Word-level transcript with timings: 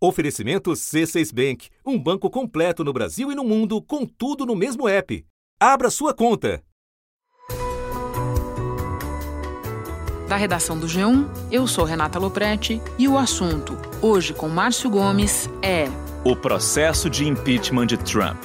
Oferecimento 0.00 0.70
C6 0.70 1.34
Bank, 1.34 1.68
um 1.84 1.98
banco 1.98 2.30
completo 2.30 2.84
no 2.84 2.92
Brasil 2.92 3.32
e 3.32 3.34
no 3.34 3.42
mundo, 3.42 3.82
com 3.82 4.06
tudo 4.06 4.46
no 4.46 4.54
mesmo 4.54 4.88
app. 4.88 5.26
Abra 5.58 5.90
sua 5.90 6.14
conta. 6.14 6.62
Da 10.28 10.36
redação 10.36 10.78
do 10.78 10.86
G1, 10.86 11.26
eu 11.50 11.66
sou 11.66 11.84
Renata 11.84 12.18
Loprete 12.18 12.80
e 12.96 13.08
o 13.08 13.18
assunto, 13.18 13.76
hoje 14.00 14.32
com 14.32 14.48
Márcio 14.48 14.88
Gomes, 14.88 15.50
é. 15.62 15.88
O 16.22 16.36
processo 16.36 17.10
de 17.10 17.26
impeachment 17.26 17.86
de 17.86 17.96
Trump. 17.96 18.36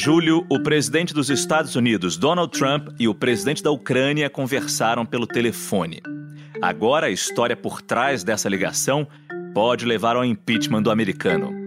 Julho, 0.00 0.46
o 0.48 0.58
presidente 0.58 1.12
dos 1.12 1.28
Estados 1.28 1.76
Unidos, 1.76 2.16
Donald 2.16 2.58
Trump, 2.58 2.88
e 2.98 3.06
o 3.06 3.14
presidente 3.14 3.62
da 3.62 3.70
Ucrânia 3.70 4.30
conversaram 4.30 5.04
pelo 5.04 5.26
telefone. 5.26 6.00
Agora, 6.62 7.08
a 7.08 7.10
história 7.10 7.54
por 7.54 7.82
trás 7.82 8.24
dessa 8.24 8.48
ligação 8.48 9.06
pode 9.52 9.84
levar 9.84 10.16
ao 10.16 10.24
impeachment 10.24 10.80
do 10.80 10.90
americano. 10.90 11.59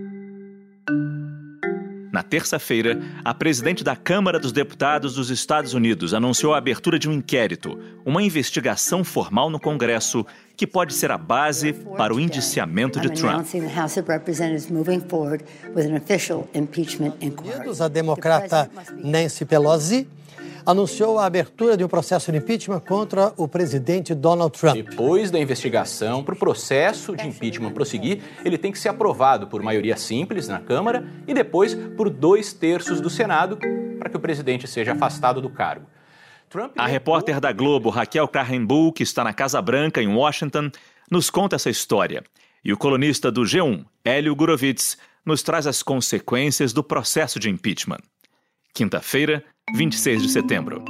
Na 2.13 2.21
terça-feira, 2.21 3.01
a 3.25 3.33
presidente 3.33 3.83
da 3.83 3.95
Câmara 3.95 4.39
dos 4.39 4.51
Deputados 4.51 5.15
dos 5.15 5.31
Estados 5.31 5.73
Unidos 5.73 6.13
anunciou 6.13 6.53
a 6.53 6.59
abertura 6.59 6.99
de 6.99 7.09
um 7.09 7.13
inquérito, 7.13 7.79
uma 8.05 8.21
investigação 8.21 9.03
formal 9.03 9.49
no 9.49 9.59
Congresso 9.59 10.23
que 10.55 10.67
pode 10.67 10.93
ser 10.93 11.09
a 11.09 11.17
base 11.17 11.73
para 11.73 12.13
o 12.13 12.19
indiciamento 12.19 12.99
de 12.99 13.09
Trump. 13.09 13.43
A 17.79 17.87
democrata 17.87 18.69
Nancy 19.03 19.43
Pelosi 19.43 20.07
anunciou 20.65 21.19
a 21.19 21.25
abertura 21.25 21.75
de 21.75 21.83
um 21.83 21.87
processo 21.87 22.31
de 22.31 22.37
impeachment 22.37 22.79
contra 22.79 23.33
o 23.37 23.47
presidente 23.47 24.15
Donald 24.15 24.57
Trump. 24.57 24.75
Depois 24.75 25.29
da 25.29 25.39
investigação, 25.39 26.23
para 26.23 26.33
o 26.33 26.37
processo 26.37 27.15
de 27.15 27.27
impeachment 27.27 27.71
prosseguir, 27.71 28.21
ele 28.43 28.57
tem 28.57 28.71
que 28.71 28.79
ser 28.79 28.89
aprovado 28.89 29.47
por 29.47 29.61
maioria 29.61 29.97
simples 29.97 30.47
na 30.47 30.59
Câmara 30.59 31.05
e 31.27 31.33
depois 31.33 31.75
por 31.75 32.09
dois 32.09 32.53
terços 32.53 33.01
do 33.01 33.09
Senado 33.09 33.57
para 33.99 34.09
que 34.09 34.17
o 34.17 34.19
presidente 34.19 34.67
seja 34.67 34.93
afastado 34.93 35.41
do 35.41 35.49
cargo. 35.49 35.85
Trump... 36.49 36.73
A 36.77 36.85
repórter 36.85 37.39
da 37.39 37.51
Globo, 37.51 37.89
Raquel 37.89 38.27
Krahenbull, 38.27 38.93
que 38.93 39.03
está 39.03 39.23
na 39.23 39.33
Casa 39.33 39.61
Branca, 39.61 40.01
em 40.01 40.07
Washington, 40.07 40.69
nos 41.09 41.29
conta 41.29 41.55
essa 41.55 41.69
história. 41.69 42.23
E 42.63 42.71
o 42.71 42.77
colunista 42.77 43.31
do 43.31 43.41
G1, 43.41 43.85
Hélio 44.05 44.35
Gurovitz, 44.35 44.97
nos 45.25 45.41
traz 45.41 45.65
as 45.65 45.81
consequências 45.81 46.71
do 46.71 46.83
processo 46.83 47.39
de 47.39 47.49
impeachment. 47.49 47.99
Quinta-feira, 48.75 49.43
26 49.75 50.23
de 50.23 50.29
setembro. 50.29 50.83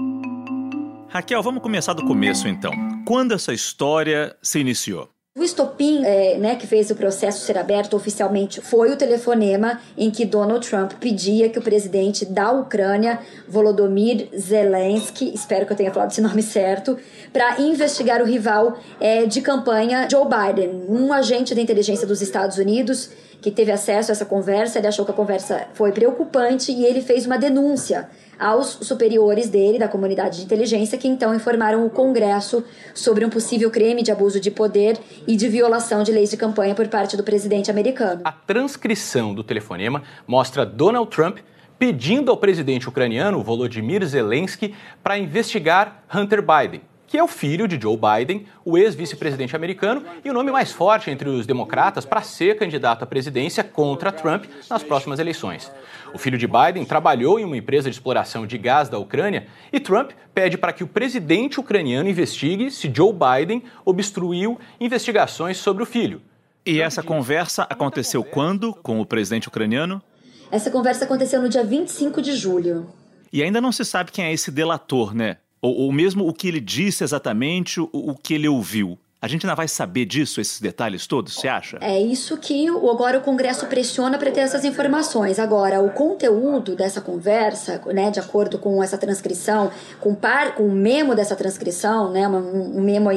Raquel, 1.09 1.44
vamos 1.44 1.62
começar 1.62 1.92
do 1.92 2.06
começo 2.06 2.48
então. 2.48 2.72
Quando 3.06 3.34
essa 3.34 3.53
história 3.53 4.34
se 4.42 4.58
iniciou? 4.58 5.09
O 5.38 5.44
estopim 5.44 6.06
é, 6.06 6.38
né, 6.38 6.56
que 6.56 6.66
fez 6.66 6.90
o 6.92 6.95
processo 6.95 7.45
ser 7.45 7.58
aberto 7.58 7.95
oficialmente 7.95 8.62
foi 8.62 8.92
o 8.92 8.95
telefonema 8.95 9.81
em 9.98 10.09
que 10.09 10.23
Donald 10.23 10.66
Trump 10.66 10.94
pedia 10.94 11.50
que 11.50 11.59
o 11.59 11.62
presidente 11.62 12.23
da 12.23 12.52
Ucrânia, 12.52 13.20
Volodymyr 13.50 14.30
Zelensky, 14.38 15.34
espero 15.34 15.66
que 15.66 15.73
eu 15.73 15.78
tenha 15.78 15.92
falado 15.92 16.12
esse 16.12 16.22
nome 16.22 16.42
certo, 16.42 16.97
para 17.34 17.59
investigar 17.59 18.22
o 18.22 18.25
rival 18.25 18.78
é, 19.02 19.25
de 19.25 19.42
campanha 19.42 20.08
Joe 20.09 20.23
Biden, 20.23 20.86
um 20.88 21.12
agente 21.12 21.53
da 21.53 21.62
inteligência 21.62 22.08
dos 22.08 22.22
Estados 22.22 22.58
Unidos 22.58 23.09
que 23.44 23.52
teve 23.52 23.72
acesso 23.72 24.10
a 24.10 24.14
essa 24.14 24.26
conversa. 24.26 24.80
Ele 24.80 24.88
achou 24.88 25.04
que 25.04 25.12
a 25.12 25.14
conversa 25.14 25.68
foi 25.74 25.92
preocupante 25.92 26.72
e 26.72 26.86
ele 26.86 27.02
fez 27.02 27.26
uma 27.26 27.38
denúncia 27.38 28.10
aos 28.40 28.80
superiores 28.82 29.50
dele, 29.50 29.78
da 29.78 29.88
comunidade 29.88 30.38
de 30.38 30.46
inteligência, 30.46 30.98
que 30.98 31.08
então 31.08 31.36
informaram 31.36 31.86
o 31.86 31.90
Congresso 31.90 32.64
sobre 32.96 33.26
um 33.26 33.30
possível 33.30 33.70
crime 33.70 34.02
de 34.02 34.12
abuso 34.12 34.40
de 34.40 34.50
poder 34.50 34.98
e 35.28 35.36
de 35.36 35.50
violação 35.50 36.03
de 36.03 36.12
leis 36.12 36.32
de 36.32 36.38
campanha 36.38 36.74
por 36.74 36.88
parte 36.88 37.18
do 37.18 37.24
presidente 37.24 37.70
americano. 37.70 38.22
A 38.24 38.32
transcrição 38.32 39.36
do 39.36 39.44
telefonema 39.44 40.02
mostra 40.26 40.66
Donald 40.66 41.12
Trump 41.12 41.40
pedindo 41.78 42.32
ao 42.32 42.38
presidente 42.38 42.88
ucraniano 42.88 43.44
Volodymyr 43.44 44.06
Zelensky 44.06 44.74
para 45.03 45.18
investigar 45.18 46.03
Hunter 46.14 46.42
Biden, 46.42 46.82
que 47.13 47.18
é 47.19 47.24
o 47.24 47.28
filho 47.28 47.68
de 47.68 47.79
Joe 47.79 47.96
Biden, 47.96 48.47
o 48.66 48.75
ex-vice-presidente 48.75 49.56
americano 49.56 50.03
e 50.25 50.31
o 50.31 50.34
nome 50.34 50.51
mais 50.51 50.72
forte 50.72 51.12
entre 51.12 51.29
os 51.29 51.46
democratas 51.46 52.06
para 52.06 52.24
ser 52.24 52.57
candidato 52.57 53.03
à 53.03 53.06
presidência 53.06 53.63
contra 53.63 54.12
Trump 54.12 54.46
nas 54.68 54.81
próximas 54.81 55.19
eleições. 55.19 55.72
O 56.12 56.18
filho 56.18 56.40
de 56.40 56.47
Biden 56.47 56.84
trabalhou 56.84 57.40
em 57.40 57.46
uma 57.46 57.56
empresa 57.56 57.88
de 57.88 57.96
exploração 57.96 58.47
de 58.47 58.57
gás 58.57 58.90
da 58.90 58.97
Ucrânia 58.97 59.46
e 59.72 59.79
Trump 59.79 60.09
pede 60.34 60.57
para 60.57 60.73
que 60.73 60.84
o 60.84 60.88
presidente 60.88 61.59
ucraniano 61.59 62.09
investigue 62.09 62.72
se 62.72 62.91
Joe 62.91 63.13
Biden 63.13 63.62
obstruiu 63.85 64.59
investigações 64.79 65.57
sobre 65.57 65.84
o 65.84 65.85
filho. 65.85 66.19
E 66.66 66.81
essa 66.81 67.03
conversa 67.03 67.68
aconteceu 67.69 68.23
quando 68.23 68.73
com 68.73 69.00
o 69.00 69.06
presidente 69.06 69.47
ucraniano? 69.47 70.02
Essa 70.50 70.72
conversa 70.72 71.06
aconteceu 71.06 71.44
no 71.44 71.47
dia 71.47 71.63
25 71.63 72.23
de 72.23 72.35
julho. 72.35 72.90
E 73.31 73.44
ainda 73.44 73.62
não 73.62 73.72
se 73.72 73.85
sabe 73.85 74.12
quem 74.12 74.25
é 74.25 74.34
esse 74.34 74.50
delator, 74.50 75.13
né? 75.13 75.38
Ou, 75.63 75.74
ou 75.84 75.91
mesmo 75.94 76.28
o 76.28 76.34
que 76.34 76.50
ele 76.50 76.59
disse 76.59 77.06
exatamente, 77.06 77.79
o, 77.79 77.90
o 77.94 78.16
que 78.16 78.34
ele 78.34 78.50
ouviu. 78.50 79.00
A 79.22 79.28
gente 79.29 79.46
ainda 79.46 79.56
vai 79.56 79.69
saber 79.69 80.03
disso, 80.03 80.41
esses 80.41 80.59
detalhes 80.59 81.07
todos, 81.07 81.35
você 81.35 81.47
acha? 81.47 81.78
É 81.79 81.97
isso 81.97 82.35
que 82.35 82.68
agora 82.68 83.19
o 83.19 83.22
Congresso 83.22 83.66
pressiona 83.68 84.18
para 84.18 84.29
ter 84.29 84.41
essas 84.41 84.66
informações. 84.66 85.40
Agora, 85.40 85.81
o 85.81 85.91
conteúdo 85.91 86.75
dessa 86.75 87.00
conversa, 87.00 87.81
né, 87.94 88.12
de 88.12 88.19
acordo 88.19 88.59
com 88.59 88.84
essa 88.84 88.97
transcrição, 88.97 89.72
com, 90.02 90.13
par, 90.13 90.56
com 90.56 90.68
o 90.68 90.72
memo 90.73 91.16
dessa 91.16 91.38
transcrição, 91.38 92.12
né, 92.12 92.28
um, 92.28 92.79
um 92.79 92.81
memo 92.81 93.09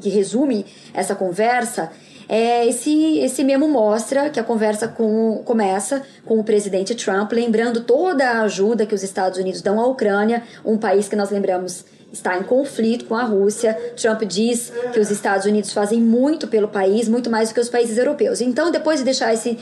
que 0.00 0.08
resume 0.08 0.66
essa 0.92 1.14
conversa, 1.14 1.92
é, 2.28 2.66
esse, 2.66 3.18
esse 3.18 3.44
memo 3.44 3.68
mostra 3.68 4.30
que 4.30 4.40
a 4.40 4.44
conversa 4.44 4.88
com, 4.88 5.42
começa 5.44 6.02
com 6.24 6.38
o 6.38 6.44
presidente 6.44 6.94
Trump, 6.94 7.32
lembrando 7.32 7.82
toda 7.82 8.28
a 8.28 8.42
ajuda 8.42 8.86
que 8.86 8.94
os 8.94 9.02
Estados 9.02 9.38
Unidos 9.38 9.62
dão 9.62 9.80
à 9.80 9.86
Ucrânia, 9.86 10.42
um 10.64 10.76
país 10.76 11.08
que 11.08 11.16
nós 11.16 11.30
lembramos 11.30 11.84
está 12.12 12.36
em 12.36 12.42
conflito 12.42 13.06
com 13.06 13.14
a 13.14 13.22
Rússia. 13.22 13.74
Trump 13.96 14.22
diz 14.24 14.72
que 14.92 15.00
os 15.00 15.10
Estados 15.10 15.46
Unidos 15.46 15.72
fazem 15.72 16.00
muito 16.00 16.46
pelo 16.46 16.68
país, 16.68 17.08
muito 17.08 17.30
mais 17.30 17.48
do 17.48 17.54
que 17.54 17.60
os 17.60 17.70
países 17.70 17.96
europeus. 17.96 18.40
Então, 18.40 18.70
depois 18.70 18.98
de 18.98 19.04
deixar 19.04 19.32
esse, 19.32 19.58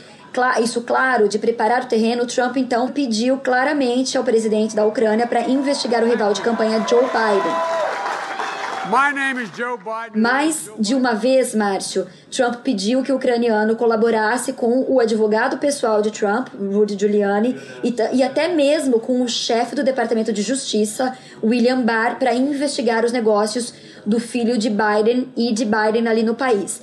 isso 0.61 0.81
claro, 0.81 1.29
de 1.29 1.39
preparar 1.39 1.83
o 1.83 1.87
terreno, 1.87 2.25
Trump 2.25 2.57
então 2.57 2.89
pediu 2.89 3.37
claramente 3.37 4.17
ao 4.17 4.23
presidente 4.23 4.75
da 4.75 4.85
Ucrânia 4.85 5.25
para 5.25 5.47
investigar 5.49 6.03
o 6.03 6.07
rival 6.07 6.33
de 6.33 6.41
campanha 6.41 6.85
Joe 6.87 7.03
Biden. 7.03 7.80
Mais 10.15 10.69
de 10.79 10.95
uma 10.95 11.13
vez, 11.13 11.53
Márcio, 11.53 12.07
Trump 12.29 12.55
pediu 12.63 13.03
que 13.03 13.11
o 13.11 13.15
ucraniano 13.15 13.75
colaborasse 13.75 14.53
com 14.53 14.85
o 14.87 14.99
advogado 14.99 15.57
pessoal 15.57 16.01
de 16.01 16.11
Trump, 16.11 16.49
Rudy 16.53 16.97
Giuliani, 16.97 17.57
e, 17.83 17.95
e 18.13 18.23
até 18.23 18.47
mesmo 18.47 18.99
com 18.99 19.21
o 19.21 19.27
chefe 19.27 19.75
do 19.75 19.83
Departamento 19.83 20.33
de 20.33 20.41
Justiça, 20.41 21.17
William 21.43 21.81
Barr, 21.81 22.17
para 22.17 22.33
investigar 22.33 23.05
os 23.05 23.11
negócios 23.11 23.73
do 24.05 24.19
filho 24.19 24.57
de 24.57 24.69
Biden 24.69 25.31
e 25.37 25.53
de 25.53 25.65
Biden 25.65 26.07
ali 26.07 26.23
no 26.23 26.35
país. 26.35 26.81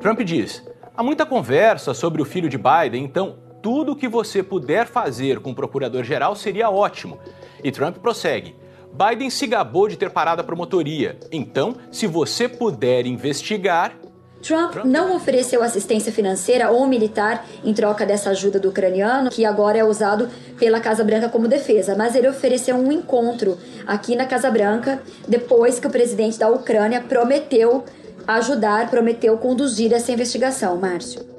Trump 0.00 0.20
diz: 0.20 0.62
há 0.96 1.02
muita 1.02 1.26
conversa 1.26 1.92
sobre 1.94 2.22
o 2.22 2.24
filho 2.24 2.48
de 2.48 2.58
Biden, 2.58 3.04
então 3.04 3.36
tudo 3.62 3.92
o 3.92 3.96
que 3.96 4.08
você 4.08 4.42
puder 4.42 4.86
fazer 4.86 5.40
com 5.40 5.50
o 5.50 5.54
procurador-geral 5.54 6.34
seria 6.34 6.70
ótimo. 6.70 7.18
E 7.62 7.70
Trump 7.70 7.98
prossegue. 7.98 8.59
Biden 8.92 9.30
se 9.30 9.46
gabou 9.46 9.88
de 9.88 9.96
ter 9.96 10.10
parado 10.10 10.40
a 10.40 10.44
promotoria. 10.44 11.18
Então, 11.30 11.76
se 11.90 12.06
você 12.06 12.48
puder 12.48 13.06
investigar. 13.06 13.94
Trump 14.42 14.84
não 14.86 15.14
ofereceu 15.14 15.62
assistência 15.62 16.10
financeira 16.10 16.70
ou 16.70 16.86
militar 16.86 17.46
em 17.62 17.74
troca 17.74 18.06
dessa 18.06 18.30
ajuda 18.30 18.58
do 18.58 18.70
ucraniano, 18.70 19.28
que 19.28 19.44
agora 19.44 19.76
é 19.76 19.84
usado 19.84 20.30
pela 20.58 20.80
Casa 20.80 21.04
Branca 21.04 21.28
como 21.28 21.46
defesa, 21.46 21.94
mas 21.94 22.14
ele 22.14 22.26
ofereceu 22.26 22.74
um 22.74 22.90
encontro 22.90 23.58
aqui 23.86 24.16
na 24.16 24.24
Casa 24.24 24.50
Branca 24.50 25.02
depois 25.28 25.78
que 25.78 25.86
o 25.86 25.90
presidente 25.90 26.38
da 26.38 26.48
Ucrânia 26.48 27.02
prometeu 27.02 27.84
ajudar, 28.26 28.88
prometeu 28.90 29.36
conduzir 29.36 29.92
essa 29.92 30.10
investigação. 30.10 30.78
Márcio. 30.78 31.29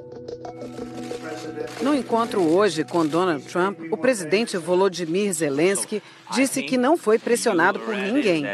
No 1.82 1.94
encontro 1.94 2.40
hoje 2.42 2.84
com 2.84 3.04
Donald 3.04 3.44
Trump, 3.44 3.78
o 3.90 3.96
presidente 3.96 4.56
Volodymyr 4.56 5.32
Zelensky 5.32 6.02
disse 6.32 6.62
que 6.62 6.76
não 6.76 6.96
foi 6.96 7.18
pressionado 7.18 7.80
por 7.80 7.94
ninguém. 7.94 8.44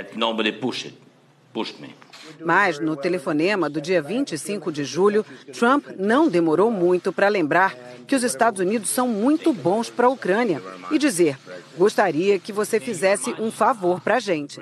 Mas 2.45 2.79
no 2.79 2.97
telefonema 2.97 3.69
do 3.69 3.81
dia 3.81 4.01
25 4.01 4.73
de 4.73 4.85
julho, 4.85 5.25
Trump 5.53 5.87
não 5.99 6.29
demorou 6.29 6.71
muito 6.71 7.13
para 7.13 7.29
lembrar 7.29 7.77
que 8.07 8.17
os 8.17 8.23
Estados 8.23 8.61
Unidos 8.61 8.89
são 8.89 9.07
muito 9.07 9.53
bons 9.53 9.91
para 9.91 10.07
a 10.07 10.11
Ucrânia 10.11 10.63
e 10.91 10.99
dizer: 10.99 11.39
gostaria 11.77 12.39
que 12.39 12.53
você 12.53 12.81
fizesse 12.81 13.35
um 13.39 13.51
favor 13.51 14.01
para 14.01 14.17
a 14.17 14.21
gente. 14.21 14.61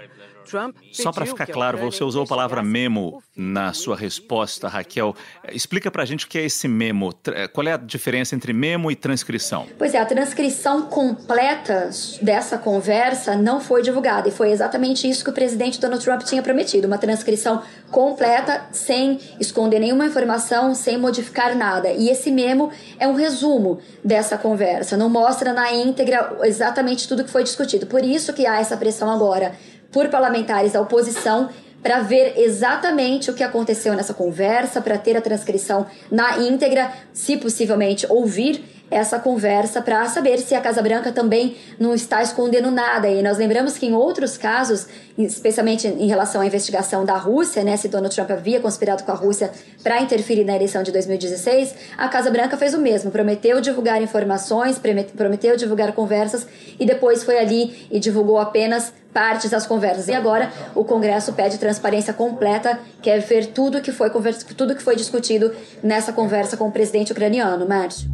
Só 0.93 1.13
para 1.13 1.27
ficar 1.27 1.47
claro, 1.47 1.79
você 1.79 2.03
usou 2.03 2.25
a 2.25 2.27
palavra 2.27 2.63
memo 2.63 3.23
na 3.37 3.73
sua 3.73 3.97
resposta, 3.97 4.69
Raquel. 4.69 5.15
Explica 5.53 5.91
para 5.91 6.03
a 6.03 6.07
gente 6.07 6.25
o 6.25 6.29
que 6.29 6.39
é 6.39 6.45
esse 6.45 6.67
memo. 6.69 7.13
Qual 7.53 7.67
é 7.67 7.73
a 7.73 7.77
diferença 7.77 8.35
entre 8.35 8.53
memo 8.53 8.91
e 8.91 8.97
transcrição? 8.97 9.67
Pois 9.79 9.95
é, 9.95 9.99
a 9.99 10.07
transcrição 10.07 10.83
completa 10.83 11.91
dessa 12.23 12.59
conversa 12.59 13.37
não 13.37 13.61
foi 13.61 13.83
divulgada 13.83 14.29
e 14.29 14.33
foi 14.33 14.51
exatamente 14.51 15.09
isso 15.09 15.25
que 15.25 15.31
o 15.31 15.33
presidente 15.33 15.81
Donald 15.81 16.03
Trump 16.03 16.23
tinha 16.23 16.43
prometido, 16.43 16.87
uma 16.87 16.99
transcrição 16.99 17.63
completa, 17.91 18.67
sem 18.73 19.19
esconder 19.39 19.79
nenhuma 19.79 20.07
informação, 20.07 20.75
sem 20.75 20.99
modificar 20.99 21.57
nada. 21.57 21.91
E 21.91 22.09
esse 22.09 22.31
memo 22.31 22.71
é 22.99 23.07
um 23.07 23.15
resumo 23.15 23.79
dessa 24.05 24.39
conversa, 24.39 24.97
não 24.97 25.09
mostra 25.09 25.53
na 25.53 25.73
íntegra 25.73 26.39
exatamente 26.43 27.07
tudo 27.07 27.25
que 27.25 27.31
foi 27.31 27.43
discutido. 27.43 27.87
Por 27.87 28.05
isso 28.05 28.33
que 28.33 28.47
há 28.47 28.61
essa 28.61 28.77
pressão 28.77 29.11
agora 29.11 29.55
por 29.97 30.11
parlamentares 30.11 30.73
da 30.73 30.81
oposição 30.83 31.49
para 31.83 32.01
ver 32.01 32.35
exatamente 32.37 33.31
o 33.31 33.35
que 33.35 33.43
aconteceu 33.43 33.95
nessa 33.95 34.13
conversa, 34.13 34.79
para 34.83 34.99
ter 34.99 35.17
a 35.17 35.23
transcrição 35.23 35.87
na 36.11 36.37
íntegra, 36.37 36.93
se 37.15 37.39
possivelmente 37.39 38.07
ouvir 38.11 38.63
essa 38.91 39.19
conversa 39.19 39.81
para 39.81 40.05
saber 40.07 40.39
se 40.39 40.55
a 40.55 40.61
Casa 40.61 40.83
Branca 40.83 41.11
também 41.11 41.57
não 41.79 41.95
está 41.95 42.23
escondendo 42.23 42.71
nada. 42.71 43.09
E 43.09 43.23
nós 43.23 43.39
lembramos 43.39 43.79
que 43.79 43.87
em 43.87 43.95
outros 43.95 44.37
casos, 44.37 44.87
especialmente 45.17 45.89
em 45.89 46.07
relação 46.07 46.43
à 46.43 46.47
investigação 46.47 47.05
da 47.05 47.17
Rússia, 47.17 47.65
né, 47.65 47.77
se 47.79 47.89
Donald 47.89 48.15
Trump 48.15 48.31
havia 48.31 48.61
conspirado 48.61 49.03
com 49.03 49.13
a 49.13 49.15
Rússia 49.15 49.51
para 49.83 50.01
interferir 50.03 50.45
na 50.45 50.55
eleição 50.55 50.83
de 50.83 50.93
2016, 50.93 51.75
a 51.97 52.07
Casa 52.09 52.31
Branca 52.31 52.57
fez 52.59 52.75
o 52.75 52.79
mesmo, 52.79 53.11
prometeu 53.11 53.61
divulgar 53.63 54.01
informações, 54.03 54.79
prometeu 55.17 55.57
divulgar 55.57 55.93
conversas 55.93 56.47
e 56.79 56.85
depois 56.85 57.25
foi 57.25 57.39
ali 57.39 57.89
e 57.91 57.99
divulgou 57.99 58.39
apenas 58.39 58.93
partes 59.17 59.51
das 59.51 59.67
conversas. 59.67 60.09
E 60.09 60.13
agora 60.13 60.53
o 60.75 60.85
Congresso 60.85 61.33
pede 61.33 61.57
transparência 61.57 62.13
completa, 62.13 62.79
quer 63.01 63.19
ver 63.21 63.47
tudo 63.47 63.81
que 63.81 63.91
foi 63.91 64.11
tudo 64.55 64.77
que 64.77 64.83
foi 64.83 64.95
discutido 64.95 65.53
nessa 65.83 66.13
conversa 66.13 66.55
com 66.55 66.69
o 66.69 66.71
presidente 66.71 67.13
ucraniano, 67.13 67.67
Márcio. 67.67 68.11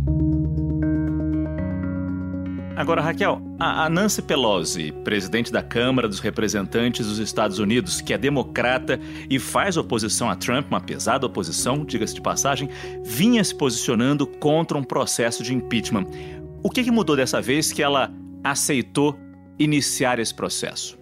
Agora, 2.77 3.03
Raquel, 3.03 3.43
a 3.59 3.89
Nancy 3.89 4.23
Pelosi, 4.23 4.93
presidente 5.05 5.53
da 5.53 5.61
Câmara 5.63 6.09
dos 6.09 6.21
Representantes 6.21 7.05
dos 7.05 7.19
Estados 7.19 7.59
Unidos, 7.59 8.01
que 8.01 8.15
é 8.15 8.19
democrata 8.19 8.99
e 9.29 9.41
faz 9.41 9.77
oposição 9.77 10.31
a 10.31 10.37
Trump, 10.37 10.69
uma 10.69 10.81
pesada 10.81 11.27
oposição, 11.27 11.85
diga-se 11.85 12.15
de 12.15 12.21
passagem, 12.21 12.69
vinha 13.03 13.43
se 13.43 13.55
posicionando 13.55 14.25
contra 14.25 14.79
um 14.79 14.85
processo 14.85 15.43
de 15.43 15.53
impeachment. 15.53 16.07
O 16.63 16.71
que, 16.71 16.85
que 16.85 16.93
mudou 16.93 17.17
dessa 17.17 17.43
vez 17.43 17.73
que 17.73 17.83
ela 17.83 18.09
aceitou 18.45 19.19
iniciar 19.63 20.19
esse 20.19 20.35
processo? 20.35 20.99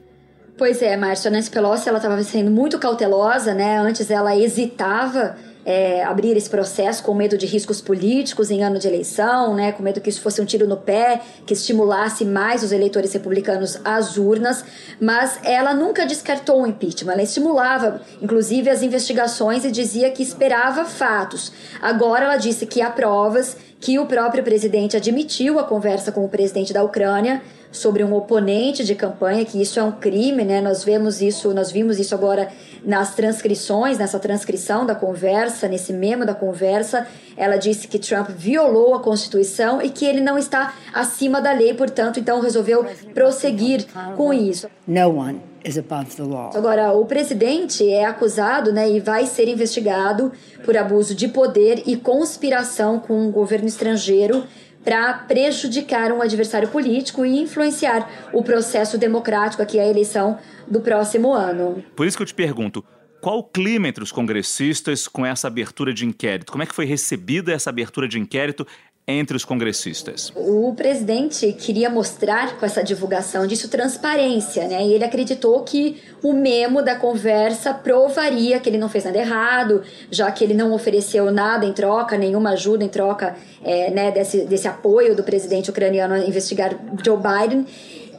Pois 0.57 0.83
é, 0.83 0.97
Márcio, 0.97 1.29
a 1.29 1.31
Nancy 1.31 1.51
Pelosi 1.51 1.89
estava 1.89 2.23
sendo 2.23 2.51
muito 2.51 2.79
cautelosa, 2.79 3.55
né? 3.55 3.79
Antes 3.79 4.11
ela 4.11 4.37
hesitava 4.37 5.37
é, 5.65 6.03
abrir 6.05 6.37
esse 6.37 6.49
processo 6.49 7.03
com 7.03 7.15
medo 7.15 7.37
de 7.37 7.47
riscos 7.47 7.81
políticos 7.81 8.51
em 8.51 8.63
ano 8.63 8.79
de 8.79 8.89
eleição, 8.89 9.55
né, 9.55 9.73
com 9.73 9.83
medo 9.83 10.01
que 10.01 10.09
isso 10.09 10.21
fosse 10.21 10.41
um 10.41 10.45
tiro 10.45 10.67
no 10.67 10.77
pé, 10.77 11.21
que 11.47 11.53
estimulasse 11.53 12.25
mais 12.25 12.63
os 12.63 12.73
eleitores 12.73 13.13
republicanos 13.13 13.79
às 13.85 14.17
urnas, 14.17 14.65
mas 15.01 15.39
ela 15.45 15.75
nunca 15.75 16.07
descartou 16.07 16.63
o 16.63 16.67
impeachment, 16.67 17.13
ela 17.13 17.23
estimulava, 17.23 18.01
inclusive, 18.21 18.71
as 18.71 18.83
investigações 18.83 19.65
e 19.65 19.71
dizia 19.71 20.11
que 20.11 20.23
esperava 20.23 20.85
fatos. 20.85 21.53
Agora 21.81 22.25
ela 22.25 22.37
disse 22.37 22.67
que 22.67 22.81
há 22.83 22.91
provas 22.91 23.57
que 23.79 23.99
o 23.99 24.07
próprio 24.07 24.45
presidente 24.45 24.97
admitiu 24.97 25.59
a 25.59 25.65
conversa 25.65 26.13
com 26.13 26.25
o 26.25 26.29
presidente 26.29 26.73
da 26.73 26.83
Ucrânia 26.83 27.41
sobre 27.73 28.03
um 28.03 28.15
oponente 28.15 28.85
de 28.85 28.95
campanha, 28.95 29.45
que 29.45 29.61
isso 29.61 29.79
é 29.79 29.83
um 29.83 29.93
crime, 29.93 30.45
né? 30.45 30.61
Nós 30.61 30.83
vemos 30.83 31.23
isso, 31.23 31.55
nós 31.55 31.71
vimos 31.71 31.99
isso 31.99 32.15
agora 32.15 32.49
nas 32.85 33.15
transcrições, 33.15 33.99
nessa 33.99 34.19
transcrição 34.19 34.85
da 34.85 34.95
conversa, 34.95 35.69
nesse 35.69 35.93
memo 35.93 36.25
da 36.25 36.35
conversa, 36.35 37.07
ela 37.37 37.57
disse 37.57 37.87
que 37.87 37.99
Trump 37.99 38.31
violou 38.31 38.95
a 38.95 39.01
Constituição 39.01 39.81
e 39.83 39.91
que 39.91 40.05
ele 40.05 40.21
não 40.21 40.39
está 40.39 40.75
acima 40.93 41.41
da 41.41 41.53
lei, 41.53 41.75
portanto, 41.75 42.19
então 42.19 42.41
resolveu 42.41 42.85
prosseguir 43.15 43.87
com 44.17 44.33
isso. 44.33 44.69
No 44.87 45.09
one 45.11 45.41
is 45.65 45.77
above 45.77 46.17
the 46.17 46.23
law. 46.23 46.51
Agora, 46.55 46.93
o 46.93 47.05
presidente 47.05 47.89
é 47.89 48.05
acusado, 48.05 48.73
né, 48.73 48.91
e 48.91 48.99
vai 48.99 49.27
ser 49.27 49.49
investigado 49.49 50.33
por 50.65 50.77
abuso 50.77 51.15
de 51.15 51.29
poder 51.29 51.83
e 51.87 51.97
conspiração 51.97 52.99
com 52.99 53.15
um 53.15 53.31
governo 53.31 53.69
estrangeiro 53.69 54.45
para 54.85 55.13
prejudicar 55.15 56.13
um 56.13 56.23
adversário 56.23 56.69
político 56.69 57.25
e 57.25 57.41
influenciar 57.41 58.09
o 58.33 58.43
processo 58.43 58.97
democrático 58.97 59.63
aqui 59.63 59.79
a 59.79 59.87
eleição 59.87 60.39
do 60.67 60.81
próximo 60.81 61.33
ano. 61.33 61.85
Por 61.95 62.07
isso 62.07 62.17
que 62.17 62.23
eu 62.23 62.27
te 62.27 62.35
pergunto, 62.35 62.85
qual 63.21 63.39
o 63.39 63.45
clima 63.45 63.87
entre 63.87 64.03
os 64.03 64.11
congressistas 64.11 65.07
com 65.07 65.27
essa 65.27 65.47
abertura 65.47 65.93
de 65.93 66.07
inquérito? 66.07 66.51
Como 66.51 66.63
é 66.63 66.67
que 66.67 66.75
foi 66.75 66.87
recebida 66.87 67.53
essa 67.53 67.69
abertura 67.69 68.09
de 68.09 68.19
inquérito 68.19 68.67
entre 69.07 69.37
os 69.37 69.45
congressistas? 69.45 70.33
O 70.37 70.73
presidente 70.75 71.53
queria 71.53 71.91
mostrar 71.91 72.57
com 72.59 72.65
essa 72.65 72.83
divulgação 72.83 73.47
disso 73.47 73.69
transparência, 73.69 74.67
né? 74.69 74.85
E 74.85 74.93
ele 74.93 75.05
acreditou 75.05 75.63
que 75.63 76.01
o 76.23 76.33
memo 76.33 76.83
da 76.83 76.95
conversa 76.95 77.75
provaria 77.75 78.61
que 78.61 78.69
ele 78.69 78.79
não 78.79 78.89
fez 78.89 79.05
nada 79.05 79.19
errado, 79.19 79.83
já 80.11 80.31
que 80.31 80.45
ele 80.45 80.55
não 80.55 80.73
ofereceu 80.73 81.31
nada 81.31 81.65
em 81.65 81.73
troca, 81.73 82.17
nenhuma 82.17 82.51
ajuda 82.51 82.85
em 82.85 82.89
troca 82.89 83.37
é, 83.65 83.91
né, 83.91 84.11
desse, 84.11 84.45
desse 84.45 84.69
apoio 84.69 85.15
do 85.17 85.23
presidente 85.23 85.71
ucraniano 85.71 86.15
a 86.15 86.21
investigar 86.21 86.79
Joe 87.05 87.19
Biden 87.19 87.67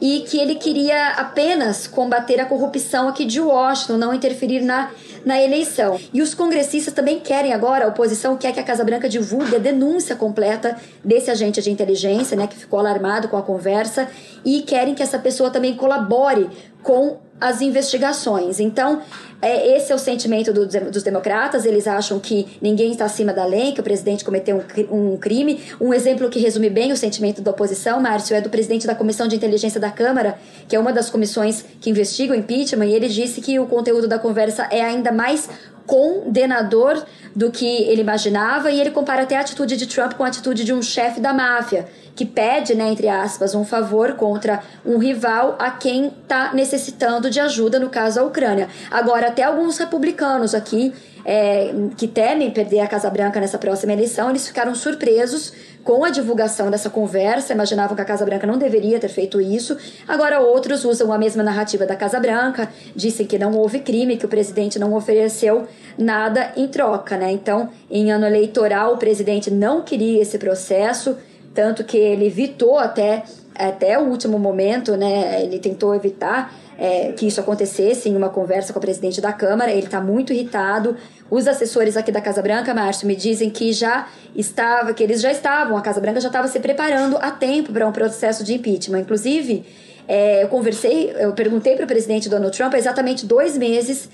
e 0.02 0.24
que 0.28 0.36
ele 0.36 0.56
queria 0.56 1.10
apenas 1.10 1.86
combater 1.86 2.40
a 2.40 2.44
corrupção 2.44 3.06
aqui 3.08 3.24
de 3.24 3.40
Washington, 3.40 3.96
não 3.96 4.12
interferir 4.12 4.60
na, 4.60 4.90
na 5.24 5.40
eleição. 5.40 5.96
E 6.12 6.20
os 6.20 6.34
congressistas 6.34 6.92
também 6.92 7.20
querem 7.20 7.52
agora, 7.52 7.84
a 7.84 7.88
oposição 7.88 8.36
quer 8.36 8.52
que 8.52 8.58
a 8.58 8.64
Casa 8.64 8.82
Branca 8.82 9.08
divulgue 9.08 9.54
a 9.54 9.60
denúncia 9.60 10.16
completa 10.16 10.76
desse 11.04 11.30
agente 11.30 11.62
de 11.62 11.70
inteligência, 11.70 12.36
né, 12.36 12.48
que 12.48 12.56
ficou 12.56 12.80
alarmado 12.80 13.28
com 13.28 13.36
a 13.36 13.42
conversa, 13.42 14.08
e 14.44 14.62
querem 14.62 14.92
que 14.92 15.04
essa 15.04 15.20
pessoa 15.20 15.50
também 15.50 15.76
colabore 15.76 16.50
com 16.82 17.18
as 17.42 17.60
investigações. 17.60 18.60
Então, 18.60 19.02
é, 19.42 19.76
esse 19.76 19.90
é 19.90 19.94
o 19.94 19.98
sentimento 19.98 20.52
do, 20.52 20.64
dos 20.66 21.02
democratas. 21.02 21.64
Eles 21.64 21.88
acham 21.88 22.20
que 22.20 22.46
ninguém 22.62 22.92
está 22.92 23.06
acima 23.06 23.32
da 23.32 23.44
lei, 23.44 23.72
que 23.72 23.80
o 23.80 23.82
presidente 23.82 24.24
cometeu 24.24 24.64
um, 24.88 25.14
um, 25.14 25.16
crime. 25.16 25.60
Um 25.80 25.92
exemplo 25.92 26.30
que 26.30 26.38
resume 26.38 26.70
bem 26.70 26.92
o 26.92 26.96
sentimento 26.96 27.42
da 27.42 27.50
oposição, 27.50 28.00
Márcio, 28.00 28.36
é 28.36 28.40
do 28.40 28.48
presidente 28.48 28.86
da 28.86 28.94
Comissão 28.94 29.26
de 29.26 29.34
Inteligência 29.34 29.80
da 29.80 29.90
Câmara, 29.90 30.38
que 30.68 30.76
é 30.76 30.78
uma 30.78 30.92
das 30.92 31.10
comissões 31.10 31.64
que 31.80 31.90
investiga 31.90 32.32
o 32.32 32.36
impeachment, 32.36 32.86
e 32.86 32.94
ele 32.94 33.08
disse 33.08 33.40
que 33.40 33.58
o 33.58 33.66
conteúdo 33.66 34.06
da 34.06 34.18
conversa 34.18 34.68
é 34.70 34.80
ainda 34.80 35.10
mais 35.10 35.48
condenador 35.86 37.04
do 37.34 37.50
que 37.50 37.66
ele 37.84 38.00
imaginava, 38.00 38.70
e 38.70 38.80
ele 38.80 38.90
compara 38.90 39.22
até 39.22 39.36
a 39.36 39.40
atitude 39.40 39.76
de 39.76 39.86
Trump 39.86 40.14
com 40.14 40.24
a 40.24 40.28
atitude 40.28 40.64
de 40.64 40.72
um 40.72 40.82
chefe 40.82 41.20
da 41.20 41.32
máfia 41.32 41.86
que 42.14 42.26
pede, 42.26 42.74
né, 42.74 42.88
entre 42.88 43.08
aspas, 43.08 43.54
um 43.54 43.64
favor 43.64 44.14
contra 44.14 44.62
um 44.84 44.98
rival 44.98 45.56
a 45.58 45.70
quem 45.70 46.08
está 46.08 46.52
necessitando 46.52 47.30
de 47.30 47.40
ajuda, 47.40 47.78
no 47.78 47.88
caso 47.88 48.20
a 48.20 48.24
Ucrânia. 48.24 48.68
Agora, 48.90 49.28
até 49.28 49.42
alguns 49.42 49.78
republicanos 49.78 50.54
aqui 50.54 50.92
é, 51.24 51.72
que 51.96 52.06
temem 52.06 52.50
perder 52.50 52.80
a 52.80 52.86
Casa 52.86 53.08
Branca 53.08 53.40
nessa 53.40 53.58
próxima 53.58 53.92
eleição, 53.92 54.28
eles 54.28 54.46
ficaram 54.46 54.74
surpresos 54.74 55.52
com 55.84 56.04
a 56.04 56.10
divulgação 56.10 56.70
dessa 56.70 56.88
conversa, 56.88 57.52
imaginavam 57.52 57.96
que 57.96 58.02
a 58.02 58.04
Casa 58.04 58.24
Branca 58.24 58.46
não 58.46 58.56
deveria 58.56 58.98
ter 58.98 59.08
feito 59.08 59.40
isso. 59.40 59.76
Agora 60.06 60.40
outros 60.40 60.84
usam 60.84 61.12
a 61.12 61.18
mesma 61.18 61.42
narrativa 61.42 61.84
da 61.84 61.96
Casa 61.96 62.20
Branca, 62.20 62.68
dizem 62.94 63.26
que 63.26 63.38
não 63.38 63.52
houve 63.54 63.80
crime, 63.80 64.16
que 64.16 64.26
o 64.26 64.28
presidente 64.28 64.78
não 64.78 64.94
ofereceu 64.94 65.66
nada 65.98 66.52
em 66.56 66.68
troca, 66.68 67.16
né? 67.16 67.32
Então, 67.32 67.68
em 67.90 68.12
ano 68.12 68.26
eleitoral, 68.26 68.94
o 68.94 68.98
presidente 68.98 69.50
não 69.50 69.82
queria 69.82 70.22
esse 70.22 70.38
processo 70.38 71.16
tanto 71.54 71.84
que 71.84 71.96
ele 71.96 72.26
evitou 72.26 72.78
até, 72.78 73.24
até 73.54 73.98
o 73.98 74.02
último 74.08 74.38
momento, 74.38 74.96
né? 74.96 75.42
Ele 75.42 75.58
tentou 75.58 75.94
evitar 75.94 76.54
é, 76.82 77.12
que 77.12 77.28
isso 77.28 77.40
acontecesse 77.40 78.08
em 78.08 78.16
uma 78.16 78.28
conversa 78.28 78.72
com 78.72 78.80
o 78.80 78.82
presidente 78.82 79.20
da 79.20 79.32
Câmara. 79.32 79.70
Ele 79.70 79.86
está 79.86 80.00
muito 80.00 80.32
irritado. 80.32 80.96
Os 81.30 81.46
assessores 81.46 81.96
aqui 81.96 82.10
da 82.10 82.20
Casa 82.20 82.42
Branca, 82.42 82.74
Márcio, 82.74 83.06
me 83.06 83.14
dizem 83.14 83.50
que 83.50 83.72
já 83.72 84.08
estava, 84.34 84.92
que 84.92 85.00
eles 85.00 85.20
já 85.20 85.30
estavam, 85.30 85.76
a 85.76 85.80
Casa 85.80 86.00
Branca 86.00 86.20
já 86.20 86.26
estava 86.26 86.48
se 86.48 86.58
preparando 86.58 87.16
a 87.18 87.30
tempo 87.30 87.72
para 87.72 87.86
um 87.86 87.92
processo 87.92 88.42
de 88.42 88.54
impeachment. 88.54 88.98
Inclusive, 88.98 89.64
é, 90.08 90.42
eu 90.42 90.48
conversei, 90.48 91.14
eu 91.16 91.32
perguntei 91.34 91.76
para 91.76 91.84
o 91.84 91.86
presidente 91.86 92.28
Donald 92.28 92.56
Trump 92.56 92.74
há 92.74 92.78
exatamente 92.78 93.24
dois 93.24 93.56
meses 93.56 94.08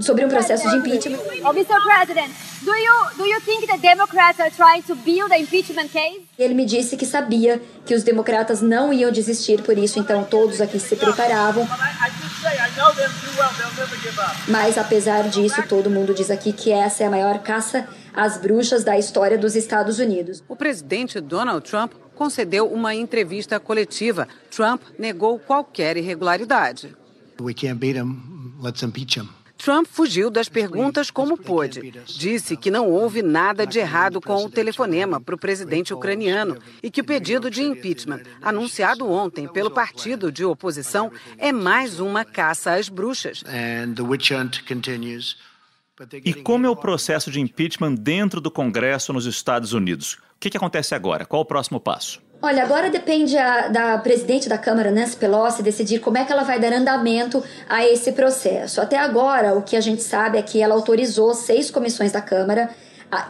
sobre 0.00 0.24
um 0.24 0.28
processo 0.28 0.68
de 0.68 0.76
impeachment. 0.76 1.18
Oh, 1.44 1.50
Mr. 1.50 1.80
President, 1.82 2.32
do 2.62 2.74
you 2.74 2.94
do 3.16 3.26
you 3.26 3.40
think 3.40 3.66
the 3.66 3.78
Democrats 3.78 4.40
are 4.40 4.50
trying 4.50 4.82
to 4.82 4.94
build 4.94 5.32
a 5.32 5.38
impeachment 5.38 5.88
case? 5.88 6.22
Ele 6.38 6.54
me 6.54 6.64
disse 6.64 6.96
que 6.96 7.06
sabia 7.06 7.60
que 7.84 7.94
os 7.94 8.02
democratas 8.02 8.60
não 8.60 8.92
iam 8.92 9.10
desistir, 9.10 9.62
por 9.62 9.76
isso 9.78 9.98
então 9.98 10.24
todos 10.24 10.60
aqui 10.60 10.78
se 10.78 10.96
preparavam. 10.96 11.66
Mas 14.48 14.78
apesar 14.78 15.28
disso, 15.28 15.62
todo 15.68 15.90
mundo 15.90 16.14
diz 16.14 16.30
aqui 16.30 16.52
que 16.52 16.70
essa 16.70 17.04
é 17.04 17.06
a 17.06 17.10
maior 17.10 17.38
caça 17.40 17.88
às 18.14 18.38
bruxas 18.38 18.82
da 18.84 18.98
história 18.98 19.36
dos 19.36 19.54
Estados 19.54 19.98
Unidos. 19.98 20.42
O 20.48 20.56
presidente 20.56 21.20
Donald 21.20 21.68
Trump 21.68 21.92
concedeu 22.14 22.66
uma 22.66 22.94
entrevista 22.94 23.60
coletiva. 23.60 24.26
Trump 24.50 24.82
negou 24.98 25.38
qualquer 25.38 25.96
irregularidade. 25.96 26.96
We 27.40 27.52
can't 27.52 27.78
beat 27.78 27.96
him. 27.96 28.54
Let's 28.62 28.82
impeach 28.82 29.18
him. 29.18 29.28
Trump 29.56 29.86
fugiu 29.90 30.30
das 30.30 30.48
perguntas 30.48 31.10
como 31.10 31.36
pôde. 31.36 31.92
Disse 32.06 32.56
que 32.56 32.70
não 32.70 32.88
houve 32.88 33.22
nada 33.22 33.66
de 33.66 33.78
errado 33.78 34.20
com 34.20 34.44
o 34.44 34.50
telefonema 34.50 35.20
para 35.20 35.34
o 35.34 35.38
presidente 35.38 35.92
ucraniano 35.92 36.58
e 36.82 36.90
que 36.90 37.00
o 37.00 37.04
pedido 37.04 37.50
de 37.50 37.62
impeachment, 37.62 38.22
anunciado 38.42 39.10
ontem 39.10 39.48
pelo 39.48 39.70
partido 39.70 40.30
de 40.30 40.44
oposição, 40.44 41.10
é 41.38 41.52
mais 41.52 42.00
uma 42.00 42.24
caça 42.24 42.74
às 42.74 42.88
bruxas. 42.88 43.42
E 46.24 46.34
como 46.34 46.66
é 46.66 46.70
o 46.70 46.76
processo 46.76 47.30
de 47.30 47.40
impeachment 47.40 47.94
dentro 47.94 48.40
do 48.40 48.50
Congresso 48.50 49.12
nos 49.12 49.24
Estados 49.24 49.72
Unidos? 49.72 50.14
O 50.14 50.38
que, 50.38 50.50
que 50.50 50.56
acontece 50.56 50.94
agora? 50.94 51.24
Qual 51.24 51.40
o 51.40 51.46
próximo 51.46 51.80
passo? 51.80 52.20
Olha, 52.40 52.62
agora 52.62 52.90
depende 52.90 53.36
a, 53.36 53.68
da 53.68 53.98
presidente 53.98 54.48
da 54.48 54.58
Câmara, 54.58 54.90
Nancy 54.90 55.16
Pelosi, 55.16 55.62
decidir 55.62 56.00
como 56.00 56.18
é 56.18 56.24
que 56.24 56.30
ela 56.30 56.42
vai 56.42 56.60
dar 56.60 56.72
andamento 56.72 57.42
a 57.68 57.84
esse 57.84 58.12
processo. 58.12 58.80
Até 58.80 58.98
agora, 58.98 59.54
o 59.54 59.62
que 59.62 59.76
a 59.76 59.80
gente 59.80 60.02
sabe 60.02 60.38
é 60.38 60.42
que 60.42 60.60
ela 60.60 60.74
autorizou 60.74 61.34
seis 61.34 61.70
comissões 61.70 62.12
da 62.12 62.20
Câmara 62.20 62.70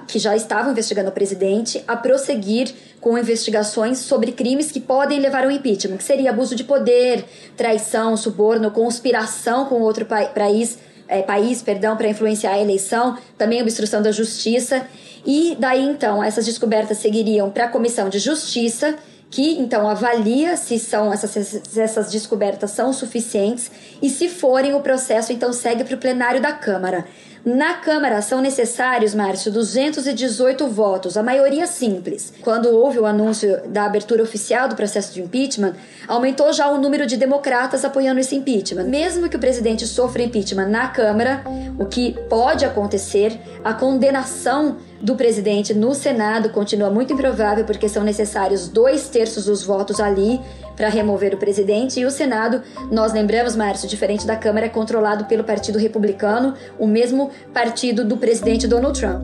que 0.08 0.18
já 0.18 0.34
estavam 0.34 0.72
investigando 0.72 1.10
o 1.10 1.12
presidente 1.12 1.84
a 1.86 1.96
prosseguir 1.96 2.74
com 3.00 3.16
investigações 3.18 3.98
sobre 3.98 4.32
crimes 4.32 4.72
que 4.72 4.80
podem 4.80 5.20
levar 5.20 5.44
ao 5.44 5.50
impeachment, 5.50 5.98
que 5.98 6.04
seria 6.04 6.30
abuso 6.30 6.56
de 6.56 6.64
poder, 6.64 7.24
traição, 7.56 8.16
suborno, 8.16 8.70
conspiração 8.70 9.66
com 9.66 9.80
outro 9.82 10.06
país, 10.06 10.78
é, 11.08 11.22
país, 11.22 11.62
perdão, 11.62 11.96
para 11.96 12.08
influenciar 12.08 12.52
a 12.52 12.60
eleição, 12.60 13.16
também 13.36 13.62
obstrução 13.62 14.02
da 14.02 14.12
justiça. 14.12 14.86
E 15.24 15.56
daí 15.58 15.84
então 15.84 16.22
essas 16.22 16.46
descobertas 16.46 16.98
seguiriam 16.98 17.50
para 17.50 17.64
a 17.64 17.68
Comissão 17.68 18.08
de 18.08 18.18
Justiça, 18.18 18.96
que 19.36 19.58
então 19.58 19.86
avalia 19.86 20.56
se 20.56 20.78
são 20.78 21.12
essas, 21.12 21.76
essas 21.76 22.10
descobertas 22.10 22.70
são 22.70 22.90
suficientes 22.90 23.70
e 24.00 24.08
se 24.08 24.30
forem 24.30 24.72
o 24.72 24.80
processo 24.80 25.30
então 25.30 25.52
segue 25.52 25.84
para 25.84 25.94
o 25.94 25.98
plenário 25.98 26.40
da 26.40 26.52
Câmara. 26.52 27.04
Na 27.44 27.74
Câmara 27.74 28.22
são 28.22 28.40
necessários, 28.40 29.14
Márcio, 29.14 29.52
218 29.52 30.66
votos, 30.66 31.18
a 31.18 31.22
maioria 31.22 31.66
simples. 31.66 32.32
Quando 32.40 32.70
houve 32.70 32.98
o 32.98 33.04
anúncio 33.04 33.60
da 33.68 33.84
abertura 33.84 34.22
oficial 34.22 34.68
do 34.68 34.74
processo 34.74 35.12
de 35.12 35.20
impeachment, 35.22 35.74
aumentou 36.08 36.50
já 36.52 36.68
o 36.70 36.78
número 36.78 37.06
de 37.06 37.16
democratas 37.16 37.84
apoiando 37.84 38.18
esse 38.18 38.34
impeachment. 38.34 38.84
Mesmo 38.84 39.28
que 39.28 39.36
o 39.36 39.38
presidente 39.38 39.86
sofra 39.86 40.22
impeachment 40.22 40.68
na 40.68 40.88
Câmara, 40.88 41.44
o 41.78 41.84
que 41.84 42.16
pode 42.28 42.64
acontecer, 42.64 43.38
a 43.62 43.74
condenação 43.74 44.78
do 45.06 45.14
presidente 45.14 45.72
no 45.72 45.94
Senado 45.94 46.50
continua 46.50 46.90
muito 46.90 47.12
improvável 47.12 47.64
porque 47.64 47.88
são 47.88 48.02
necessários 48.02 48.66
dois 48.66 49.08
terços 49.08 49.44
dos 49.44 49.62
votos 49.62 50.00
ali 50.00 50.40
para 50.74 50.88
remover 50.88 51.32
o 51.32 51.36
presidente. 51.36 52.00
E 52.00 52.04
o 52.04 52.10
Senado, 52.10 52.60
nós 52.90 53.12
lembramos, 53.12 53.54
Márcio, 53.54 53.88
diferente 53.88 54.26
da 54.26 54.34
Câmara, 54.34 54.66
é 54.66 54.68
controlado 54.68 55.26
pelo 55.26 55.44
Partido 55.44 55.78
Republicano, 55.78 56.54
o 56.76 56.88
mesmo 56.88 57.30
partido 57.54 58.04
do 58.04 58.16
presidente 58.16 58.66
Donald 58.66 58.98
Trump. 58.98 59.22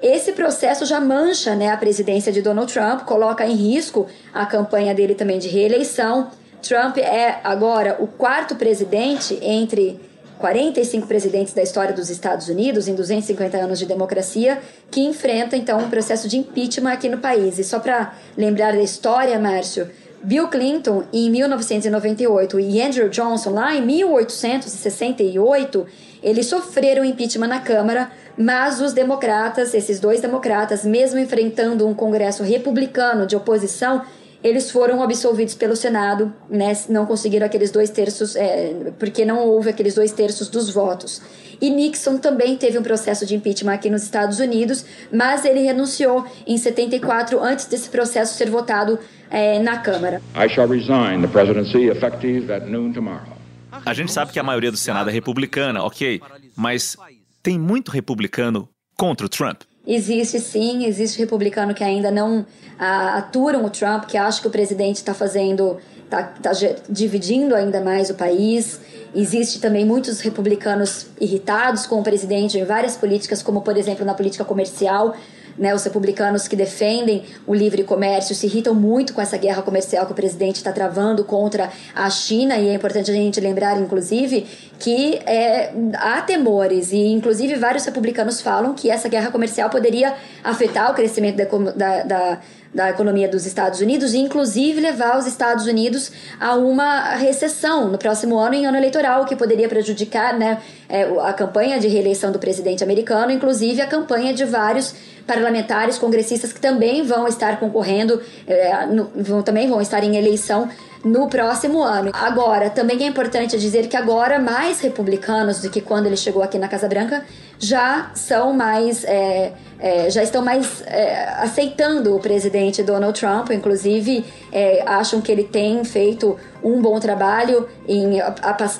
Esse 0.00 0.32
processo 0.32 0.86
já 0.86 0.98
mancha 0.98 1.54
né, 1.54 1.68
a 1.68 1.76
presidência 1.76 2.32
de 2.32 2.40
Donald 2.40 2.72
Trump, 2.72 3.02
coloca 3.02 3.46
em 3.46 3.54
risco 3.54 4.06
a 4.32 4.46
campanha 4.46 4.94
dele 4.94 5.14
também 5.14 5.38
de 5.38 5.48
reeleição. 5.48 6.30
Trump 6.62 6.96
é 6.96 7.40
agora 7.44 7.98
o 8.00 8.06
quarto 8.06 8.54
presidente 8.54 9.38
entre 9.42 10.00
45 10.40 11.06
presidentes 11.06 11.52
da 11.52 11.62
história 11.62 11.94
dos 11.94 12.08
Estados 12.08 12.48
Unidos 12.48 12.88
em 12.88 12.94
250 12.94 13.58
anos 13.58 13.78
de 13.78 13.86
democracia 13.86 14.60
que 14.90 15.00
enfrenta 15.00 15.56
então 15.56 15.78
um 15.78 15.90
processo 15.90 16.26
de 16.26 16.38
impeachment 16.38 16.92
aqui 16.92 17.08
no 17.08 17.18
país. 17.18 17.58
E 17.58 17.64
só 17.64 17.78
para 17.78 18.14
lembrar 18.36 18.72
da 18.72 18.82
história, 18.82 19.38
Márcio, 19.38 19.88
Bill 20.22 20.48
Clinton 20.48 21.04
em 21.12 21.30
1998 21.30 22.58
e 22.58 22.82
Andrew 22.82 23.08
Johnson 23.08 23.50
lá 23.50 23.74
em 23.74 23.84
1868, 23.84 25.86
eles 26.22 26.46
sofreram 26.46 27.04
impeachment 27.04 27.48
na 27.48 27.60
Câmara, 27.60 28.10
mas 28.36 28.80
os 28.80 28.92
democratas, 28.92 29.72
esses 29.72 30.00
dois 30.00 30.20
democratas, 30.20 30.84
mesmo 30.84 31.18
enfrentando 31.18 31.86
um 31.86 31.94
Congresso 31.94 32.42
republicano 32.42 33.26
de 33.26 33.36
oposição, 33.36 34.02
eles 34.42 34.70
foram 34.70 35.02
absolvidos 35.02 35.54
pelo 35.54 35.76
Senado, 35.76 36.32
né, 36.48 36.72
não 36.88 37.06
conseguiram 37.06 37.46
aqueles 37.46 37.70
dois 37.70 37.90
terços, 37.90 38.36
é, 38.36 38.92
porque 38.98 39.24
não 39.24 39.46
houve 39.46 39.70
aqueles 39.70 39.94
dois 39.94 40.12
terços 40.12 40.48
dos 40.48 40.70
votos. 40.70 41.20
E 41.60 41.68
Nixon 41.68 42.16
também 42.16 42.56
teve 42.56 42.78
um 42.78 42.82
processo 42.82 43.26
de 43.26 43.34
impeachment 43.34 43.74
aqui 43.74 43.90
nos 43.90 44.02
Estados 44.02 44.40
Unidos, 44.40 44.84
mas 45.12 45.44
ele 45.44 45.60
renunciou 45.60 46.24
em 46.46 46.56
74 46.56 47.38
antes 47.38 47.66
desse 47.66 47.90
processo 47.90 48.34
ser 48.34 48.48
votado 48.48 48.98
é, 49.30 49.58
na 49.58 49.78
Câmara. 49.78 50.22
I 50.34 50.48
shall 50.48 50.66
resign 50.66 51.20
the 51.20 51.28
presidency 51.28 51.90
effective 51.90 52.50
at 52.50 52.66
noon 52.66 52.92
tomorrow. 52.92 53.36
A 53.84 53.94
gente 53.94 54.10
sabe 54.10 54.32
que 54.32 54.38
a 54.38 54.42
maioria 54.42 54.70
do 54.70 54.76
Senado 54.76 55.10
é 55.10 55.12
republicana, 55.12 55.82
ok, 55.82 56.20
mas 56.56 56.96
tem 57.42 57.58
muito 57.58 57.90
republicano 57.90 58.68
contra 58.96 59.26
o 59.26 59.28
Trump. 59.28 59.62
Existe 59.86 60.38
sim, 60.38 60.84
existe 60.84 61.18
republicano 61.18 61.74
que 61.74 61.82
ainda 61.82 62.10
não 62.10 62.44
ah, 62.78 63.18
aturam 63.18 63.64
o 63.64 63.70
Trump, 63.70 64.04
que 64.04 64.16
acha 64.16 64.40
que 64.40 64.46
o 64.46 64.50
presidente 64.50 64.96
está 64.96 65.14
fazendo, 65.14 65.78
está 66.04 66.22
tá 66.22 66.50
dividindo 66.88 67.54
ainda 67.54 67.80
mais 67.80 68.10
o 68.10 68.14
país. 68.14 68.80
Existe 69.14 69.58
também 69.58 69.84
muitos 69.84 70.20
republicanos 70.20 71.06
irritados 71.20 71.86
com 71.86 71.98
o 71.98 72.02
presidente 72.02 72.58
em 72.58 72.64
várias 72.64 72.96
políticas, 72.96 73.42
como 73.42 73.62
por 73.62 73.76
exemplo 73.76 74.04
na 74.04 74.14
política 74.14 74.44
comercial. 74.44 75.16
Né, 75.60 75.74
os 75.74 75.84
republicanos 75.84 76.48
que 76.48 76.56
defendem 76.56 77.22
o 77.46 77.54
livre 77.54 77.84
comércio 77.84 78.34
se 78.34 78.46
irritam 78.46 78.74
muito 78.74 79.12
com 79.12 79.20
essa 79.20 79.36
guerra 79.36 79.60
comercial 79.60 80.06
que 80.06 80.12
o 80.12 80.14
presidente 80.14 80.56
está 80.56 80.72
travando 80.72 81.22
contra 81.22 81.70
a 81.94 82.08
China, 82.08 82.56
e 82.56 82.70
é 82.70 82.72
importante 82.72 83.10
a 83.10 83.14
gente 83.14 83.38
lembrar, 83.42 83.78
inclusive, 83.78 84.46
que 84.78 85.16
é, 85.26 85.70
há 85.98 86.22
temores, 86.22 86.92
e 86.92 87.08
inclusive 87.08 87.56
vários 87.56 87.84
republicanos 87.84 88.40
falam 88.40 88.72
que 88.72 88.90
essa 88.90 89.06
guerra 89.06 89.30
comercial 89.30 89.68
poderia 89.68 90.14
afetar 90.42 90.90
o 90.90 90.94
crescimento 90.94 91.36
da, 91.36 91.44
da, 91.76 92.02
da 92.04 92.40
da 92.72 92.88
economia 92.88 93.28
dos 93.28 93.46
Estados 93.46 93.80
Unidos 93.80 94.14
e 94.14 94.18
inclusive 94.18 94.80
levar 94.80 95.18
os 95.18 95.26
Estados 95.26 95.66
Unidos 95.66 96.12
a 96.38 96.54
uma 96.54 97.14
recessão 97.16 97.88
no 97.88 97.98
próximo 97.98 98.38
ano 98.38 98.54
em 98.54 98.64
ano 98.64 98.76
eleitoral 98.76 99.24
que 99.24 99.34
poderia 99.34 99.68
prejudicar 99.68 100.38
né, 100.38 100.62
é, 100.88 101.02
a 101.20 101.32
campanha 101.32 101.80
de 101.80 101.88
reeleição 101.88 102.30
do 102.30 102.38
presidente 102.38 102.84
americano, 102.84 103.32
inclusive 103.32 103.80
a 103.80 103.86
campanha 103.86 104.32
de 104.32 104.44
vários 104.44 104.94
parlamentares 105.26 105.98
congressistas 105.98 106.52
que 106.52 106.60
também 106.60 107.02
vão 107.02 107.26
estar 107.26 107.58
concorrendo, 107.58 108.20
é, 108.46 108.86
no, 108.86 109.10
vão, 109.14 109.42
também 109.42 109.68
vão 109.68 109.80
estar 109.80 110.02
em 110.02 110.16
eleição 110.16 110.68
no 111.04 111.28
próximo 111.28 111.82
ano. 111.82 112.10
Agora, 112.12 112.68
também 112.68 113.02
é 113.02 113.06
importante 113.06 113.58
dizer 113.58 113.88
que 113.88 113.96
agora 113.96 114.38
mais 114.38 114.80
republicanos 114.80 115.60
do 115.60 115.70
que 115.70 115.80
quando 115.80 116.06
ele 116.06 116.16
chegou 116.16 116.42
aqui 116.42 116.58
na 116.58 116.68
Casa 116.68 116.88
Branca 116.88 117.24
já 117.58 118.10
são 118.14 118.52
mais, 118.52 119.04
é, 119.04 119.52
é, 119.78 120.10
já 120.10 120.22
estão 120.22 120.42
mais 120.42 120.82
é, 120.86 121.28
aceitando 121.38 122.16
o 122.16 122.18
presidente 122.18 122.82
Donald 122.82 123.18
Trump, 123.18 123.50
inclusive 123.50 124.24
é, 124.50 124.82
acham 124.86 125.20
que 125.20 125.30
ele 125.30 125.44
tem 125.44 125.84
feito 125.84 126.38
um 126.62 126.80
bom 126.80 126.98
trabalho 126.98 127.68
em, 127.86 128.18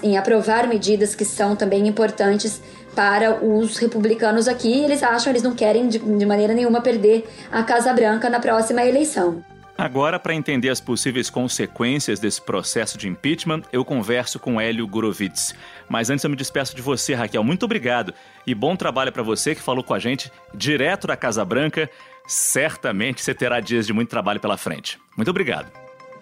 em 0.02 0.16
aprovar 0.16 0.66
medidas 0.66 1.14
que 1.14 1.24
são 1.24 1.56
também 1.56 1.86
importantes 1.86 2.60
para 2.94 3.44
os 3.44 3.76
republicanos 3.78 4.48
aqui. 4.48 4.84
Eles 4.84 5.02
acham, 5.02 5.30
eles 5.30 5.42
não 5.42 5.54
querem 5.54 5.88
de, 5.88 5.98
de 5.98 6.26
maneira 6.26 6.54
nenhuma 6.54 6.80
perder 6.80 7.28
a 7.50 7.62
Casa 7.62 7.92
Branca 7.92 8.28
na 8.28 8.40
próxima 8.40 8.84
eleição. 8.84 9.42
Agora, 9.80 10.18
para 10.18 10.34
entender 10.34 10.68
as 10.68 10.78
possíveis 10.78 11.30
consequências 11.30 12.20
desse 12.20 12.42
processo 12.42 12.98
de 12.98 13.08
impeachment, 13.08 13.62
eu 13.72 13.82
converso 13.82 14.38
com 14.38 14.60
Hélio 14.60 14.86
Gurovitz. 14.86 15.54
Mas 15.88 16.10
antes 16.10 16.22
eu 16.22 16.28
me 16.28 16.36
despeço 16.36 16.76
de 16.76 16.82
você, 16.82 17.14
Raquel. 17.14 17.42
Muito 17.42 17.64
obrigado 17.64 18.12
e 18.46 18.54
bom 18.54 18.76
trabalho 18.76 19.10
para 19.10 19.22
você 19.22 19.54
que 19.54 19.62
falou 19.62 19.82
com 19.82 19.94
a 19.94 19.98
gente 19.98 20.30
direto 20.54 21.06
da 21.06 21.16
Casa 21.16 21.42
Branca. 21.46 21.88
Certamente 22.26 23.22
você 23.22 23.32
terá 23.32 23.58
dias 23.58 23.86
de 23.86 23.94
muito 23.94 24.10
trabalho 24.10 24.38
pela 24.38 24.58
frente. 24.58 24.98
Muito 25.16 25.30
obrigado. 25.30 25.72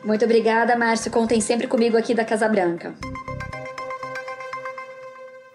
Muito 0.05 0.25
obrigada, 0.25 0.77
Márcio. 0.77 1.11
Contem 1.11 1.41
sempre 1.41 1.67
comigo 1.67 1.97
aqui 1.97 2.15
da 2.15 2.25
Casa 2.25 2.49
Branca. 2.49 2.95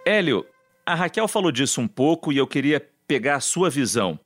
Hélio, 0.06 0.46
a 0.86 0.96
Raquel 0.96 1.28
falou 1.28 1.52
disso 1.52 1.80
um 1.82 1.88
pouco 1.88 2.32
e 2.32 2.38
eu 2.38 2.48
queria 2.48 2.86
pegar 3.08 3.36
a 3.36 3.40
sua 3.40 3.70
visão. 3.70 4.20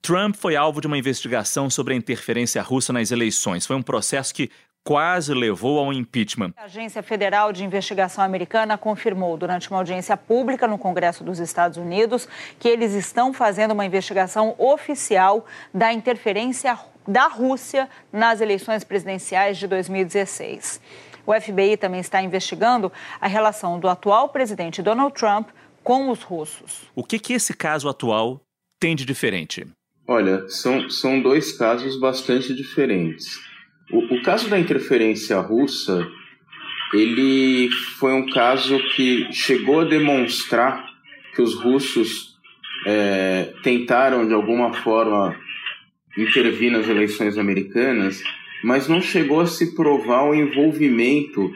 Trump 0.00 0.36
foi 0.36 0.54
alvo 0.54 0.80
de 0.80 0.86
uma 0.86 0.98
investigação 0.98 1.68
sobre 1.68 1.94
a 1.94 1.96
interferência 1.96 2.62
russa 2.62 2.92
nas 2.92 3.10
eleições. 3.10 3.66
Foi 3.66 3.74
um 3.74 3.82
processo 3.82 4.32
que 4.32 4.50
quase 4.84 5.34
levou 5.34 5.80
ao 5.80 5.92
impeachment. 5.92 6.52
A 6.56 6.64
Agência 6.64 7.02
Federal 7.02 7.52
de 7.52 7.64
Investigação 7.64 8.22
Americana 8.22 8.78
confirmou 8.78 9.36
durante 9.36 9.68
uma 9.68 9.78
audiência 9.78 10.16
pública 10.16 10.68
no 10.68 10.78
Congresso 10.78 11.24
dos 11.24 11.40
Estados 11.40 11.76
Unidos 11.76 12.28
que 12.60 12.68
eles 12.68 12.92
estão 12.92 13.34
fazendo 13.34 13.72
uma 13.72 13.84
investigação 13.84 14.54
oficial 14.58 15.44
da 15.74 15.92
interferência 15.92 16.78
da 17.06 17.26
Rússia 17.26 17.88
nas 18.12 18.40
eleições 18.40 18.84
presidenciais 18.84 19.58
de 19.58 19.66
2016. 19.66 20.80
O 21.26 21.32
FBI 21.34 21.76
também 21.76 21.98
está 21.98 22.22
investigando 22.22 22.92
a 23.20 23.26
relação 23.26 23.80
do 23.80 23.88
atual 23.88 24.28
presidente 24.28 24.80
Donald 24.80 25.12
Trump 25.12 25.48
com 25.86 26.10
os 26.10 26.20
russos. 26.20 26.82
O 26.96 27.04
que, 27.04 27.16
que 27.16 27.32
esse 27.32 27.56
caso 27.56 27.88
atual 27.88 28.42
tem 28.80 28.96
de 28.96 29.04
diferente? 29.04 29.64
Olha, 30.08 30.48
são, 30.48 30.90
são 30.90 31.22
dois 31.22 31.52
casos 31.52 32.00
bastante 32.00 32.52
diferentes. 32.52 33.38
O, 33.92 34.16
o 34.16 34.22
caso 34.22 34.48
da 34.50 34.58
interferência 34.58 35.38
russa 35.38 36.04
ele 36.92 37.70
foi 38.00 38.12
um 38.14 38.28
caso 38.30 38.80
que 38.96 39.32
chegou 39.32 39.82
a 39.82 39.84
demonstrar 39.84 40.84
que 41.32 41.40
os 41.40 41.54
russos 41.54 42.36
é, 42.84 43.54
tentaram 43.62 44.26
de 44.26 44.34
alguma 44.34 44.72
forma 44.72 45.36
intervir 46.18 46.72
nas 46.72 46.88
eleições 46.88 47.38
americanas, 47.38 48.20
mas 48.64 48.88
não 48.88 49.00
chegou 49.00 49.40
a 49.40 49.46
se 49.46 49.72
provar 49.76 50.24
o 50.24 50.34
envolvimento, 50.34 51.48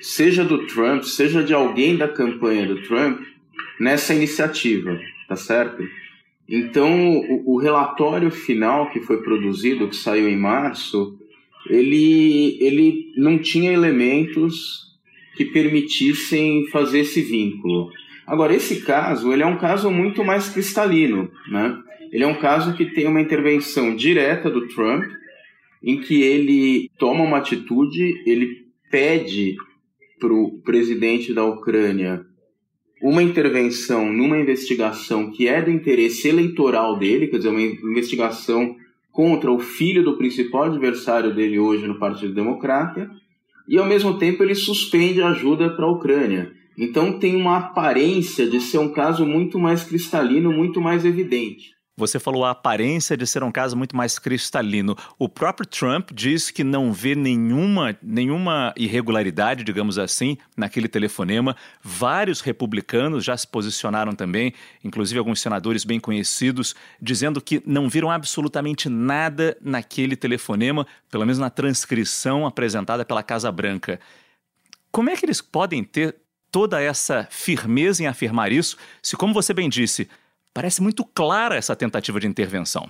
seja 0.00 0.44
do 0.44 0.64
Trump, 0.68 1.02
seja 1.02 1.42
de 1.42 1.52
alguém 1.52 1.96
da 1.96 2.06
campanha 2.06 2.66
do 2.66 2.80
Trump, 2.82 3.33
nessa 3.78 4.14
iniciativa, 4.14 4.98
tá 5.28 5.36
certo? 5.36 5.82
Então, 6.48 7.18
o, 7.18 7.54
o 7.54 7.58
relatório 7.58 8.30
final 8.30 8.90
que 8.90 9.00
foi 9.00 9.22
produzido, 9.22 9.88
que 9.88 9.96
saiu 9.96 10.28
em 10.28 10.36
março, 10.36 11.18
ele, 11.68 12.58
ele 12.60 13.12
não 13.16 13.38
tinha 13.38 13.72
elementos 13.72 14.84
que 15.36 15.44
permitissem 15.46 16.66
fazer 16.70 17.00
esse 17.00 17.22
vínculo. 17.22 17.90
Agora, 18.26 18.54
esse 18.54 18.82
caso, 18.82 19.32
ele 19.32 19.42
é 19.42 19.46
um 19.46 19.58
caso 19.58 19.90
muito 19.90 20.24
mais 20.24 20.48
cristalino, 20.48 21.30
né? 21.50 21.78
Ele 22.12 22.22
é 22.22 22.26
um 22.26 22.38
caso 22.38 22.76
que 22.76 22.86
tem 22.86 23.06
uma 23.06 23.20
intervenção 23.20 23.96
direta 23.96 24.48
do 24.48 24.68
Trump, 24.68 25.04
em 25.82 26.00
que 26.00 26.22
ele 26.22 26.90
toma 26.96 27.24
uma 27.24 27.38
atitude, 27.38 28.22
ele 28.24 28.66
pede 28.90 29.56
para 30.20 30.32
o 30.32 30.60
presidente 30.62 31.34
da 31.34 31.44
Ucrânia 31.44 32.24
uma 33.04 33.22
intervenção 33.22 34.10
numa 34.10 34.38
investigação 34.38 35.30
que 35.30 35.46
é 35.46 35.60
do 35.60 35.70
interesse 35.70 36.26
eleitoral 36.26 36.98
dele, 36.98 37.26
quer 37.26 37.36
dizer, 37.36 37.50
uma 37.50 37.60
investigação 37.60 38.76
contra 39.12 39.52
o 39.52 39.58
filho 39.58 40.02
do 40.02 40.16
principal 40.16 40.64
adversário 40.64 41.34
dele 41.34 41.58
hoje 41.58 41.86
no 41.86 41.98
Partido 41.98 42.32
Democrata, 42.32 43.10
e 43.68 43.76
ao 43.76 43.84
mesmo 43.84 44.14
tempo 44.18 44.42
ele 44.42 44.54
suspende 44.54 45.20
a 45.20 45.28
ajuda 45.28 45.68
para 45.68 45.84
a 45.84 45.90
Ucrânia. 45.90 46.50
Então 46.78 47.18
tem 47.18 47.36
uma 47.36 47.58
aparência 47.58 48.46
de 48.46 48.58
ser 48.58 48.78
um 48.78 48.88
caso 48.88 49.26
muito 49.26 49.58
mais 49.58 49.84
cristalino, 49.84 50.50
muito 50.50 50.80
mais 50.80 51.04
evidente. 51.04 51.73
Você 51.96 52.18
falou 52.18 52.44
a 52.44 52.50
aparência 52.50 53.16
de 53.16 53.24
ser 53.24 53.44
um 53.44 53.52
caso 53.52 53.76
muito 53.76 53.96
mais 53.96 54.18
cristalino. 54.18 54.96
O 55.16 55.28
próprio 55.28 55.64
Trump 55.64 56.10
diz 56.12 56.50
que 56.50 56.64
não 56.64 56.92
vê 56.92 57.14
nenhuma, 57.14 57.96
nenhuma 58.02 58.74
irregularidade, 58.76 59.62
digamos 59.62 59.96
assim, 59.96 60.36
naquele 60.56 60.88
telefonema. 60.88 61.54
Vários 61.80 62.40
republicanos 62.40 63.24
já 63.24 63.36
se 63.36 63.46
posicionaram 63.46 64.12
também, 64.12 64.52
inclusive 64.82 65.20
alguns 65.20 65.40
senadores 65.40 65.84
bem 65.84 66.00
conhecidos, 66.00 66.74
dizendo 67.00 67.40
que 67.40 67.62
não 67.64 67.88
viram 67.88 68.10
absolutamente 68.10 68.88
nada 68.88 69.56
naquele 69.60 70.16
telefonema, 70.16 70.84
pelo 71.08 71.24
menos 71.24 71.38
na 71.38 71.48
transcrição 71.48 72.44
apresentada 72.44 73.04
pela 73.04 73.22
Casa 73.22 73.52
Branca. 73.52 74.00
Como 74.90 75.10
é 75.10 75.16
que 75.16 75.24
eles 75.24 75.40
podem 75.40 75.84
ter 75.84 76.16
toda 76.50 76.80
essa 76.80 77.28
firmeza 77.30 78.02
em 78.02 78.06
afirmar 78.06 78.50
isso, 78.50 78.76
se, 79.00 79.16
como 79.16 79.34
você 79.34 79.54
bem 79.54 79.68
disse, 79.68 80.08
Parece 80.54 80.80
muito 80.80 81.04
clara 81.04 81.56
essa 81.56 81.74
tentativa 81.74 82.20
de 82.20 82.28
intervenção, 82.28 82.88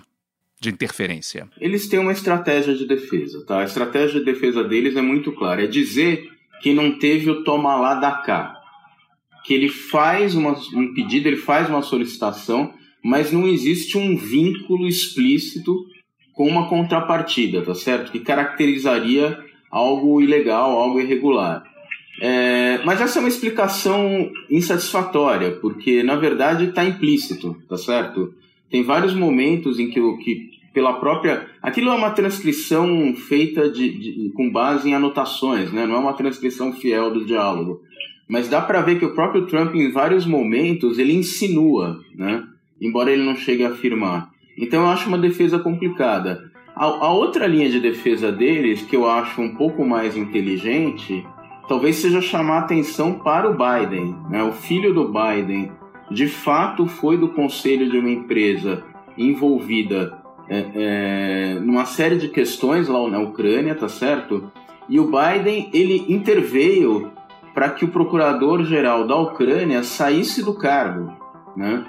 de 0.61 0.69
interferência. 0.69 1.49
Eles 1.59 1.89
têm 1.89 1.99
uma 1.99 2.13
estratégia 2.13 2.75
de 2.75 2.87
defesa, 2.87 3.43
tá? 3.47 3.61
A 3.61 3.65
estratégia 3.65 4.21
de 4.21 4.27
defesa 4.27 4.63
deles 4.63 4.95
é 4.97 5.01
muito 5.01 5.33
clara, 5.33 5.65
é 5.65 5.67
dizer 5.67 6.29
que 6.61 6.75
não 6.75 6.99
teve 6.99 7.31
o 7.31 7.43
toma 7.43 7.75
lá 7.75 7.95
da 7.95 8.13
cá, 8.13 8.55
que 9.45 9.55
ele 9.55 9.71
faz 9.71 10.35
uma, 10.35 10.53
um 10.75 10.93
pedido, 10.93 11.27
ele 11.27 11.39
faz 11.39 11.71
uma 11.71 11.81
solicitação, 11.81 12.75
mas 13.03 13.33
não 13.33 13.49
existe 13.49 13.97
um 13.97 14.15
vínculo 14.15 14.87
explícito 14.87 15.75
com 16.35 16.47
uma 16.47 16.69
contrapartida, 16.69 17.63
tá 17.63 17.75
certo? 17.75 18.13
Que 18.13 18.21
caracterizaria 18.21 19.43
algo 19.71 20.21
ilegal, 20.21 20.71
algo 20.73 21.01
irregular. 21.01 21.65
É, 22.21 22.79
mas 22.85 23.01
essa 23.01 23.19
é 23.19 23.21
uma 23.21 23.29
explicação 23.29 24.31
insatisfatória, 24.49 25.53
porque 25.53 26.03
na 26.03 26.17
verdade 26.17 26.67
está 26.67 26.85
implícito, 26.85 27.57
tá 27.69 27.77
certo? 27.77 28.35
Tem 28.71 28.83
vários 28.83 29.15
momentos 29.15 29.79
em 29.79 29.91
que, 29.91 30.01
que 30.19 30.55
pela 30.75 30.95
própria. 30.95 31.47
Aquilo 31.63 31.91
é 31.91 31.95
uma 31.95 32.11
transcrição 32.11 33.15
feita 33.15 33.71
de, 33.71 33.89
de, 33.91 34.33
com 34.35 34.51
base 34.51 34.91
em 34.91 34.95
anotações, 34.95 35.73
né? 35.73 35.87
não 35.87 35.95
é 35.95 35.99
uma 35.99 36.13
transcrição 36.13 36.73
fiel 36.73 37.11
do 37.13 37.25
diálogo. 37.25 37.81
Mas 38.29 38.49
dá 38.49 38.61
para 38.61 38.83
ver 38.83 38.99
que 38.99 39.05
o 39.05 39.15
próprio 39.15 39.47
Trump, 39.47 39.75
em 39.75 39.93
vários 39.93 40.27
momentos, 40.27 40.99
ele 40.99 41.15
insinua, 41.15 42.01
né? 42.17 42.43
embora 42.81 43.13
ele 43.13 43.23
não 43.23 43.37
chegue 43.37 43.65
a 43.65 43.69
afirmar. 43.69 44.31
Então 44.59 44.83
eu 44.83 44.89
acho 44.89 45.09
uma 45.09 45.19
defesa 45.19 45.59
complicada. 45.59 46.51
A, 46.75 46.85
a 46.85 47.13
outra 47.13 47.47
linha 47.47 47.71
de 47.71 47.79
defesa 47.79 48.33
deles, 48.33 48.83
que 48.83 48.97
eu 48.97 49.09
acho 49.09 49.41
um 49.41 49.55
pouco 49.55 49.85
mais 49.87 50.17
inteligente, 50.17 51.25
talvez 51.69 51.97
seja 51.97 52.21
chamar 52.21 52.59
atenção 52.59 53.15
para 53.15 53.49
o 53.49 53.55
Biden. 53.55 54.17
Né? 54.29 54.43
O 54.43 54.53
filho 54.53 54.93
do 54.93 55.09
Biden, 55.09 55.73
de 56.11 56.29
fato, 56.29 56.87
foi 56.87 57.17
do 57.17 57.29
conselho 57.29 57.91
de 57.91 57.99
uma 57.99 58.11
empresa 58.11 58.85
envolvida 59.17 60.19
é, 60.49 60.65
é, 60.75 61.61
numa 61.61 61.85
série 61.85 62.17
de 62.17 62.29
questões 62.29 62.89
lá 62.89 63.09
na 63.09 63.21
Ucrânia, 63.21 63.75
tá 63.75 63.89
certo? 63.89 64.51
E 64.89 65.01
o 65.01 65.05
Biden 65.05 65.71
ele 65.73 66.05
interveio 66.13 67.11
para 67.55 67.71
que 67.71 67.85
o 67.85 67.89
procurador-geral 67.89 69.07
da 69.07 69.17
Ucrânia 69.17 69.83
saísse 69.83 70.45
do 70.45 70.55
cargo, 70.55 71.13
né? 71.57 71.85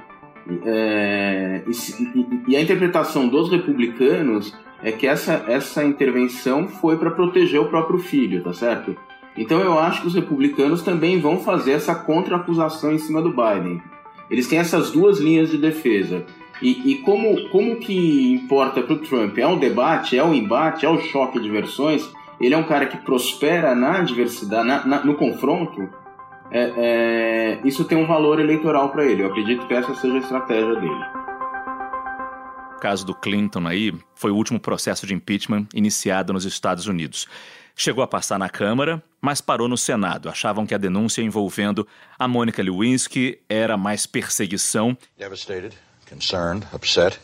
É, 0.63 1.63
e, 1.67 2.51
e, 2.51 2.55
a 2.55 2.61
interpretação 2.61 3.27
dos 3.27 3.49
republicanos 3.49 4.55
é 4.83 4.91
que 4.91 5.07
essa, 5.07 5.43
essa 5.47 5.83
intervenção 5.83 6.67
foi 6.67 6.97
para 6.97 7.09
proteger 7.09 7.59
o 7.59 7.65
próprio 7.65 7.97
filho, 7.97 8.43
tá 8.43 8.53
certo? 8.53 8.95
Então 9.38 9.60
eu 9.60 9.78
acho 9.78 10.02
que 10.02 10.08
os 10.08 10.15
republicanos 10.15 10.82
também 10.82 11.19
vão 11.19 11.39
fazer 11.39 11.74
essa 11.74 11.93
contra-acusação 11.93 12.93
em 12.93 12.98
cima 12.98 13.21
do 13.21 13.30
Biden. 13.30 13.82
Eles 14.30 14.48
têm 14.48 14.60
essas 14.60 14.91
duas 14.91 15.19
linhas 15.19 15.50
de 15.50 15.58
defesa. 15.58 16.26
E, 16.62 16.91
e 16.91 16.95
como, 17.00 17.50
como 17.50 17.76
que 17.78 18.34
importa 18.34 18.82
para 18.82 18.93
o 18.93 19.00
Trump? 19.00 19.38
É 19.38 19.45
um 19.45 19.58
debate, 19.58 20.17
é 20.17 20.24
um 20.24 20.34
embate, 20.34 20.86
é 20.86 20.89
um 20.89 21.00
choque 21.00 21.39
de 21.39 21.50
versões. 21.50 22.10
Ele 22.39 22.54
é 22.54 22.58
um 22.58 22.63
cara 22.63 22.86
que 22.86 22.98
prospera 22.98 23.76
na 23.76 24.02
diversidade, 24.02 24.67
na, 24.67 24.86
na, 24.86 25.06
no 25.06 25.15
confronto. 25.15 25.89
É, 26.52 26.74
é, 26.78 27.60
isso 27.65 27.84
tem 27.84 27.98
um 27.98 28.08
valor 28.08 28.39
eleitoral 28.39 28.89
para 28.89 29.06
ele. 29.06 29.24
Eu 29.24 29.28
acredito 29.28 29.67
que 29.67 29.74
essa 29.74 29.93
seja 29.95 30.15
a 30.15 30.19
estratégia 30.19 30.76
dele. 30.76 31.06
O 32.78 32.80
caso 32.80 33.06
do 33.06 33.15
Clinton 33.15 33.67
aí 33.67 33.93
foi 34.13 34.32
o 34.32 34.36
último 34.36 34.60
processo 34.60 35.06
de 35.06 35.13
impeachment 35.13 35.67
iniciado 35.74 36.32
nos 36.32 36.45
Estados 36.45 36.88
Unidos. 36.88 37.28
Chegou 37.77 38.01
a 38.01 38.07
passar 38.07 38.39
na 38.39 38.47
Câmara, 38.47 39.03
mas 39.19 39.41
parou 39.41 39.67
no 39.67 39.77
Senado. 39.77 40.29
Achavam 40.29 40.65
que 40.65 40.73
a 40.73 40.77
denúncia 40.77 41.21
envolvendo 41.21 41.85
a 42.17 42.25
Mônica 42.25 42.63
Lewinsky 42.63 43.38
era 43.49 43.75
mais 43.75 44.05
perseguição. 44.05 44.97
Concerned, 46.09 46.65
upset. 46.73 47.19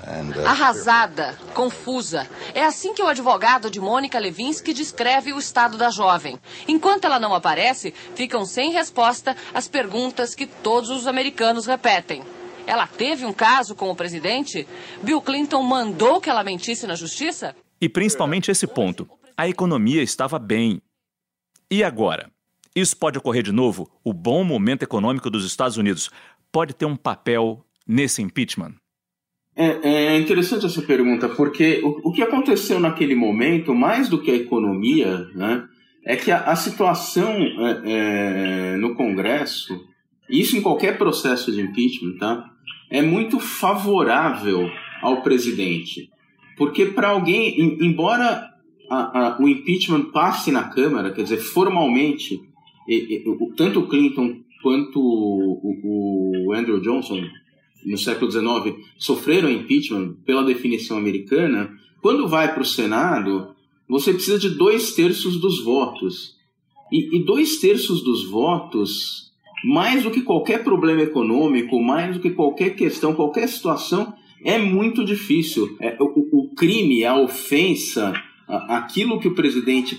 Uh, 0.00 0.46
Arrasada, 0.46 1.38
confusa. 1.54 2.28
É 2.54 2.64
assim 2.64 2.92
que 2.92 3.02
o 3.02 3.06
advogado 3.06 3.70
de 3.70 3.80
Mônica 3.80 4.18
Lewinsky 4.18 4.72
descreve 4.72 5.32
o 5.32 5.38
estado 5.38 5.76
da 5.76 5.90
jovem. 5.90 6.40
Enquanto 6.66 7.04
ela 7.04 7.20
não 7.20 7.32
aparece, 7.32 7.94
ficam 8.16 8.44
sem 8.44 8.72
resposta 8.72 9.36
as 9.54 9.68
perguntas 9.68 10.34
que 10.34 10.46
todos 10.46 10.90
os 10.90 11.06
americanos 11.06 11.66
repetem. 11.66 12.22
Ela 12.66 12.86
teve 12.86 13.24
um 13.24 13.32
caso 13.32 13.76
com 13.76 13.90
o 13.90 13.96
presidente? 13.96 14.66
Bill 15.02 15.20
Clinton 15.20 15.62
mandou 15.62 16.20
que 16.20 16.30
ela 16.30 16.42
mentisse 16.42 16.86
na 16.86 16.94
justiça? 16.94 17.54
E 17.80 17.88
principalmente 17.88 18.50
esse 18.50 18.66
ponto 18.66 19.08
a 19.38 19.48
economia 19.48 20.02
estava 20.02 20.36
bem. 20.36 20.82
E 21.70 21.84
agora? 21.84 22.28
Isso 22.74 22.96
pode 22.96 23.18
ocorrer 23.18 23.44
de 23.44 23.52
novo? 23.52 23.88
O 24.02 24.12
bom 24.12 24.42
momento 24.42 24.82
econômico 24.82 25.30
dos 25.30 25.46
Estados 25.46 25.76
Unidos 25.76 26.10
pode 26.50 26.74
ter 26.74 26.86
um 26.86 26.96
papel 26.96 27.64
nesse 27.86 28.20
impeachment? 28.20 28.74
É, 29.54 30.14
é 30.14 30.18
interessante 30.18 30.66
essa 30.66 30.82
pergunta, 30.82 31.28
porque 31.28 31.80
o, 31.84 32.08
o, 32.08 32.12
que 32.12 32.22
aconteceu 32.22 32.80
naquele 32.80 33.14
momento, 33.14 33.74
mais 33.74 34.08
do 34.08 34.20
que 34.20 34.30
a 34.30 34.36
economia, 34.36 35.28
né, 35.34 35.68
é 36.04 36.16
que 36.16 36.30
a, 36.32 36.40
a 36.44 36.56
situação 36.56 37.32
é, 37.32 37.82
é, 37.84 38.76
no 38.76 38.94
Congresso, 38.94 39.84
isso 40.28 40.56
em 40.56 40.62
qualquer 40.62 40.98
processo 40.98 41.52
de 41.52 41.60
impeachment, 41.60 42.18
tá, 42.18 42.50
é 42.90 43.02
muito 43.02 43.38
favorável 43.38 44.68
ao 45.00 45.22
presidente. 45.22 46.08
Porque 46.56 46.86
para 46.86 47.08
alguém, 47.08 47.78
embora 47.80 48.57
a, 48.88 49.28
a, 49.28 49.42
o 49.42 49.48
impeachment 49.48 50.10
passe 50.10 50.50
na 50.50 50.64
Câmara, 50.64 51.12
quer 51.12 51.22
dizer, 51.22 51.38
formalmente, 51.38 52.40
e, 52.88 53.22
e, 53.24 53.28
o, 53.28 53.52
tanto 53.54 53.80
o 53.80 53.86
Clinton 53.86 54.40
quanto 54.62 55.00
o, 55.00 56.46
o, 56.48 56.52
Andrew 56.54 56.80
Johnson, 56.80 57.22
no 57.84 57.98
século 57.98 58.30
XIX, 58.30 58.76
sofreram 58.98 59.50
impeachment 59.50 60.14
pela 60.24 60.44
definição 60.44 60.96
americana, 60.96 61.70
quando 62.00 62.28
vai 62.28 62.52
para 62.52 62.62
o 62.62 62.66
Senado, 62.66 63.54
você 63.88 64.12
precisa 64.12 64.38
de 64.38 64.50
dois 64.50 64.94
terços 64.94 65.40
dos 65.40 65.62
votos. 65.62 66.36
E, 66.92 67.16
e 67.16 67.24
dois 67.24 67.58
terços 67.58 68.02
dos 68.02 68.24
votos, 68.28 69.30
mais 69.64 70.02
do 70.02 70.10
que 70.10 70.22
qualquer 70.22 70.64
problema 70.64 71.02
econômico, 71.02 71.80
mais 71.82 72.16
do 72.16 72.22
que 72.22 72.30
qualquer 72.30 72.70
questão, 72.70 73.14
qualquer 73.14 73.46
situação, 73.48 74.14
é 74.42 74.58
muito 74.58 75.04
difícil. 75.04 75.76
É, 75.80 75.96
o, 76.00 76.28
o 76.32 76.54
crime, 76.54 77.04
a 77.04 77.16
ofensa, 77.18 78.12
aquilo 78.48 79.20
que 79.20 79.28
o 79.28 79.34
presidente 79.34 79.98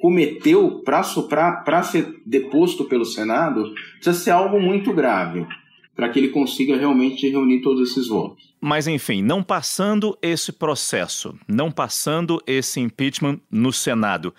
cometeu 0.00 0.82
para 0.84 1.82
ser 1.82 2.20
deposto 2.24 2.84
pelo 2.84 3.04
Senado 3.04 3.72
precisa 3.94 4.12
ser 4.12 4.30
algo 4.30 4.60
muito 4.60 4.92
grave 4.92 5.46
para 5.94 6.10
que 6.10 6.18
ele 6.18 6.28
consiga 6.28 6.76
realmente 6.76 7.28
reunir 7.28 7.62
todos 7.62 7.90
esses 7.90 8.08
votos. 8.08 8.54
Mas, 8.60 8.86
enfim, 8.86 9.22
não 9.22 9.42
passando 9.42 10.16
esse 10.20 10.52
processo, 10.52 11.34
não 11.48 11.70
passando 11.70 12.42
esse 12.46 12.80
impeachment 12.80 13.40
no 13.50 13.72
Senado, 13.72 14.34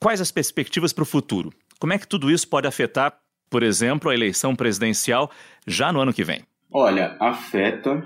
quais 0.00 0.20
as 0.20 0.32
perspectivas 0.32 0.92
para 0.92 1.02
o 1.02 1.06
futuro? 1.06 1.52
Como 1.78 1.92
é 1.92 1.98
que 1.98 2.08
tudo 2.08 2.30
isso 2.30 2.48
pode 2.48 2.66
afetar, 2.66 3.16
por 3.48 3.62
exemplo, 3.62 4.10
a 4.10 4.14
eleição 4.14 4.56
presidencial 4.56 5.30
já 5.66 5.92
no 5.92 6.00
ano 6.00 6.12
que 6.12 6.24
vem? 6.24 6.42
Olha, 6.72 7.16
afeta. 7.20 8.04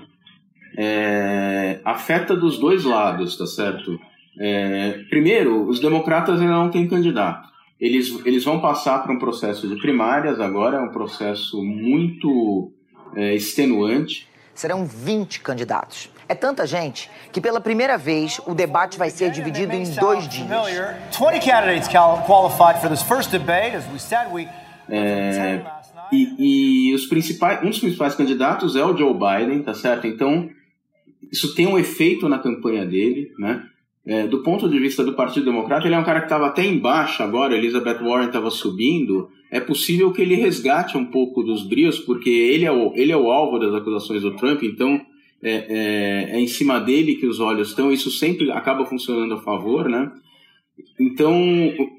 É, 0.77 1.81
afeta 1.83 2.35
dos 2.35 2.57
dois 2.57 2.85
lados, 2.85 3.37
tá 3.37 3.45
certo? 3.45 3.99
É, 4.39 5.03
primeiro, 5.09 5.67
os 5.67 5.79
democratas 5.79 6.39
ainda 6.39 6.53
não 6.53 6.69
têm 6.69 6.87
candidato. 6.87 7.49
Eles, 7.79 8.13
eles 8.25 8.43
vão 8.43 8.61
passar 8.61 8.99
para 8.99 9.11
um 9.11 9.19
processo 9.19 9.67
de 9.67 9.75
primárias 9.75 10.39
agora, 10.39 10.77
é 10.77 10.81
um 10.81 10.91
processo 10.91 11.63
muito 11.63 12.71
é, 13.15 13.33
extenuante. 13.35 14.27
Serão 14.53 14.85
20 14.85 15.39
candidatos. 15.39 16.09
É 16.29 16.35
tanta 16.35 16.65
gente 16.65 17.09
que 17.31 17.41
pela 17.41 17.59
primeira 17.59 17.97
vez 17.97 18.39
o 18.45 18.53
debate 18.53 18.97
vai 18.97 19.09
ser 19.09 19.31
dividido 19.31 19.73
em 19.73 19.83
dois 19.95 20.27
dias. 20.27 20.47
20 20.47 21.45
candidates 21.45 21.87
qualified 21.87 22.79
for 22.79 22.89
this 22.89 23.01
first 23.01 23.31
debate, 23.31 23.75
as 23.75 23.85
we 23.91 23.99
said, 23.99 24.31
we 24.31 24.47
é, 24.89 25.63
e, 26.11 26.89
e 26.89 26.93
os 26.93 27.05
principais, 27.05 27.63
um 27.63 27.69
dos 27.69 27.79
principais 27.79 28.13
candidatos 28.13 28.75
é 28.75 28.83
o 28.83 28.95
Joe 28.95 29.13
Biden, 29.13 29.63
tá 29.63 29.73
certo? 29.73 30.05
Então, 30.05 30.49
isso 31.31 31.55
tem 31.55 31.65
um 31.65 31.79
efeito 31.79 32.27
na 32.27 32.37
campanha 32.37 32.85
dele, 32.85 33.31
né? 33.39 33.63
É, 34.05 34.25
do 34.25 34.41
ponto 34.41 34.67
de 34.67 34.79
vista 34.79 35.03
do 35.03 35.13
Partido 35.13 35.45
Democrata, 35.45 35.85
ele 35.85 35.93
é 35.93 35.99
um 35.99 36.03
cara 36.03 36.21
que 36.21 36.25
estava 36.25 36.47
até 36.47 36.65
embaixo 36.65 37.21
agora, 37.21 37.55
Elizabeth 37.55 37.99
Warren 38.03 38.27
estava 38.27 38.49
subindo. 38.49 39.29
É 39.51 39.59
possível 39.59 40.11
que 40.11 40.21
ele 40.21 40.35
resgate 40.35 40.97
um 40.97 41.05
pouco 41.05 41.43
dos 41.43 41.63
brios, 41.67 41.99
porque 41.99 42.29
ele 42.29 42.65
é 42.65 42.71
o, 42.71 42.93
ele 42.95 43.11
é 43.11 43.17
o 43.17 43.29
alvo 43.29 43.59
das 43.59 43.73
acusações 43.75 44.23
do 44.23 44.35
Trump, 44.35 44.63
então 44.63 44.99
é, 45.43 45.51
é, 45.51 46.37
é 46.37 46.39
em 46.39 46.47
cima 46.47 46.79
dele 46.79 47.15
que 47.15 47.27
os 47.27 47.39
olhos 47.39 47.69
estão. 47.69 47.91
Isso 47.91 48.09
sempre 48.09 48.51
acaba 48.51 48.85
funcionando 48.85 49.35
a 49.35 49.41
favor, 49.41 49.87
né? 49.87 50.11
Então, 50.99 51.35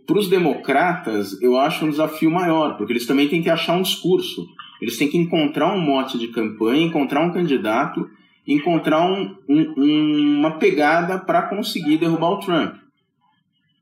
para 0.04 0.18
os 0.18 0.28
democratas, 0.28 1.40
eu 1.40 1.56
acho 1.56 1.84
um 1.84 1.90
desafio 1.90 2.30
maior, 2.30 2.76
porque 2.76 2.92
eles 2.92 3.06
também 3.06 3.28
têm 3.28 3.42
que 3.42 3.50
achar 3.50 3.76
um 3.76 3.82
discurso. 3.82 4.46
Eles 4.80 4.96
têm 4.96 5.08
que 5.08 5.18
encontrar 5.18 5.72
um 5.72 5.80
mote 5.80 6.18
de 6.18 6.28
campanha, 6.28 6.84
encontrar 6.84 7.24
um 7.24 7.32
candidato 7.32 8.08
encontrar 8.46 9.10
um, 9.10 9.36
um, 9.48 10.38
uma 10.38 10.58
pegada 10.58 11.18
para 11.18 11.42
conseguir 11.42 11.98
derrubar 11.98 12.30
o 12.30 12.40
Trump. 12.40 12.74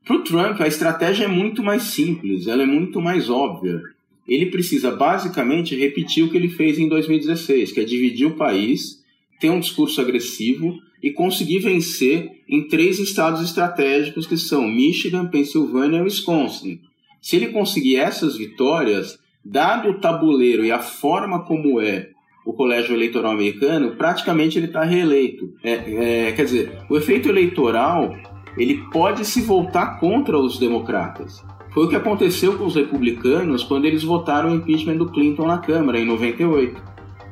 Para 0.05 0.15
o 0.15 0.23
Trump, 0.23 0.59
a 0.61 0.67
estratégia 0.67 1.25
é 1.25 1.27
muito 1.27 1.63
mais 1.63 1.83
simples, 1.83 2.47
ela 2.47 2.63
é 2.63 2.65
muito 2.65 3.01
mais 3.01 3.29
óbvia. 3.29 3.81
Ele 4.27 4.47
precisa 4.47 4.91
basicamente 4.91 5.75
repetir 5.75 6.23
o 6.23 6.29
que 6.29 6.37
ele 6.37 6.49
fez 6.49 6.79
em 6.79 6.87
2016, 6.87 7.71
que 7.71 7.79
é 7.79 7.83
dividir 7.83 8.27
o 8.27 8.35
país, 8.35 9.03
ter 9.39 9.49
um 9.49 9.59
discurso 9.59 9.99
agressivo 9.99 10.79
e 11.01 11.11
conseguir 11.11 11.59
vencer 11.59 12.29
em 12.47 12.67
três 12.67 12.99
estados 12.99 13.41
estratégicos 13.41 14.27
que 14.27 14.37
são 14.37 14.67
Michigan, 14.67 15.25
Pensilvânia 15.25 15.97
e 15.97 16.03
Wisconsin. 16.03 16.79
Se 17.21 17.35
ele 17.35 17.47
conseguir 17.47 17.97
essas 17.97 18.37
vitórias, 18.37 19.19
dado 19.43 19.89
o 19.89 19.99
tabuleiro 19.99 20.63
e 20.63 20.71
a 20.71 20.79
forma 20.79 21.43
como 21.43 21.81
é 21.81 22.10
o 22.45 22.53
colégio 22.53 22.95
eleitoral 22.95 23.31
americano, 23.31 23.91
praticamente 23.91 24.57
ele 24.57 24.67
está 24.67 24.83
reeleito. 24.83 25.53
É, 25.63 26.27
é, 26.27 26.31
quer 26.31 26.45
dizer, 26.45 26.77
o 26.89 26.97
efeito 26.97 27.29
eleitoral 27.29 28.15
ele 28.57 28.83
pode 28.91 29.25
se 29.25 29.41
voltar 29.41 29.99
contra 29.99 30.37
os 30.37 30.57
democratas. 30.59 31.43
Foi 31.73 31.85
o 31.85 31.89
que 31.89 31.95
aconteceu 31.95 32.57
com 32.57 32.65
os 32.65 32.75
republicanos 32.75 33.63
quando 33.63 33.85
eles 33.85 34.03
votaram 34.03 34.51
o 34.51 34.55
impeachment 34.55 34.97
do 34.97 35.09
Clinton 35.09 35.47
na 35.47 35.57
Câmara 35.59 35.99
em 35.99 36.05
98. 36.05 36.81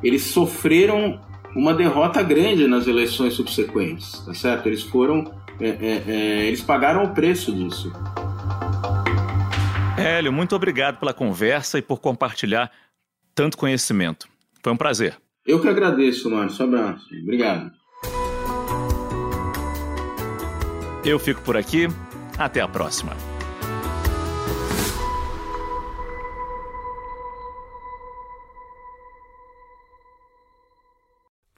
Eles 0.02 0.24
sofreram 0.24 1.20
uma 1.56 1.74
derrota 1.74 2.24
grande 2.24 2.68
nas 2.68 2.88
eleições 2.88 3.34
subsequentes, 3.34 4.20
tá 4.26 4.34
certo? 4.34 4.68
Eles 4.68 4.84
foram, 4.84 5.34
é, 5.60 5.68
é, 5.68 6.04
é 6.08 6.46
eles 6.46 6.62
pagaram 6.62 7.04
o 7.04 7.14
preço 7.14 7.52
disso. 7.52 7.92
Hélio, 9.98 10.32
muito 10.32 10.56
obrigado 10.56 10.98
pela 10.98 11.14
conversa 11.14 11.78
e 11.78 11.82
por 11.82 12.00
compartilhar 12.00 12.72
tanto 13.36 13.58
conhecimento. 13.58 14.30
Foi 14.62 14.74
um 14.74 14.78
prazer. 14.78 15.18
Eu 15.46 15.62
que 15.62 15.68
agradeço, 15.68 16.30
Márcio. 16.30 16.66
Um 16.66 16.68
abraço. 16.70 17.08
Obrigado. 17.24 17.72
Eu 21.04 21.18
fico 21.18 21.42
por 21.42 21.56
aqui. 21.56 21.88
Até 22.38 22.62
a 22.62 22.68
próxima. 22.68 23.14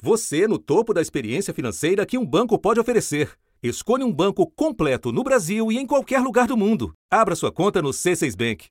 Você 0.04 0.48
no 0.48 0.58
topo 0.58 0.96
da 0.96 1.02
experiência 1.02 1.54
financeira 1.54 2.06
que 2.08 2.18
um 2.18 2.26
banco 2.26 2.58
pode 2.58 2.80
oferecer. 2.80 3.32
Escolha 3.62 4.04
um 4.04 4.12
banco 4.12 4.48
completo 4.48 5.12
no 5.12 5.24
Brasil 5.24 5.72
e 5.72 5.78
em 5.78 5.86
qualquer 5.86 6.20
lugar 6.22 6.48
do 6.48 6.58
mundo. 6.58 6.92
Abra 7.12 7.36
sua 7.36 7.52
conta 7.52 7.80
no 7.84 7.90
C6 7.90 8.36
Bank. 8.36 8.70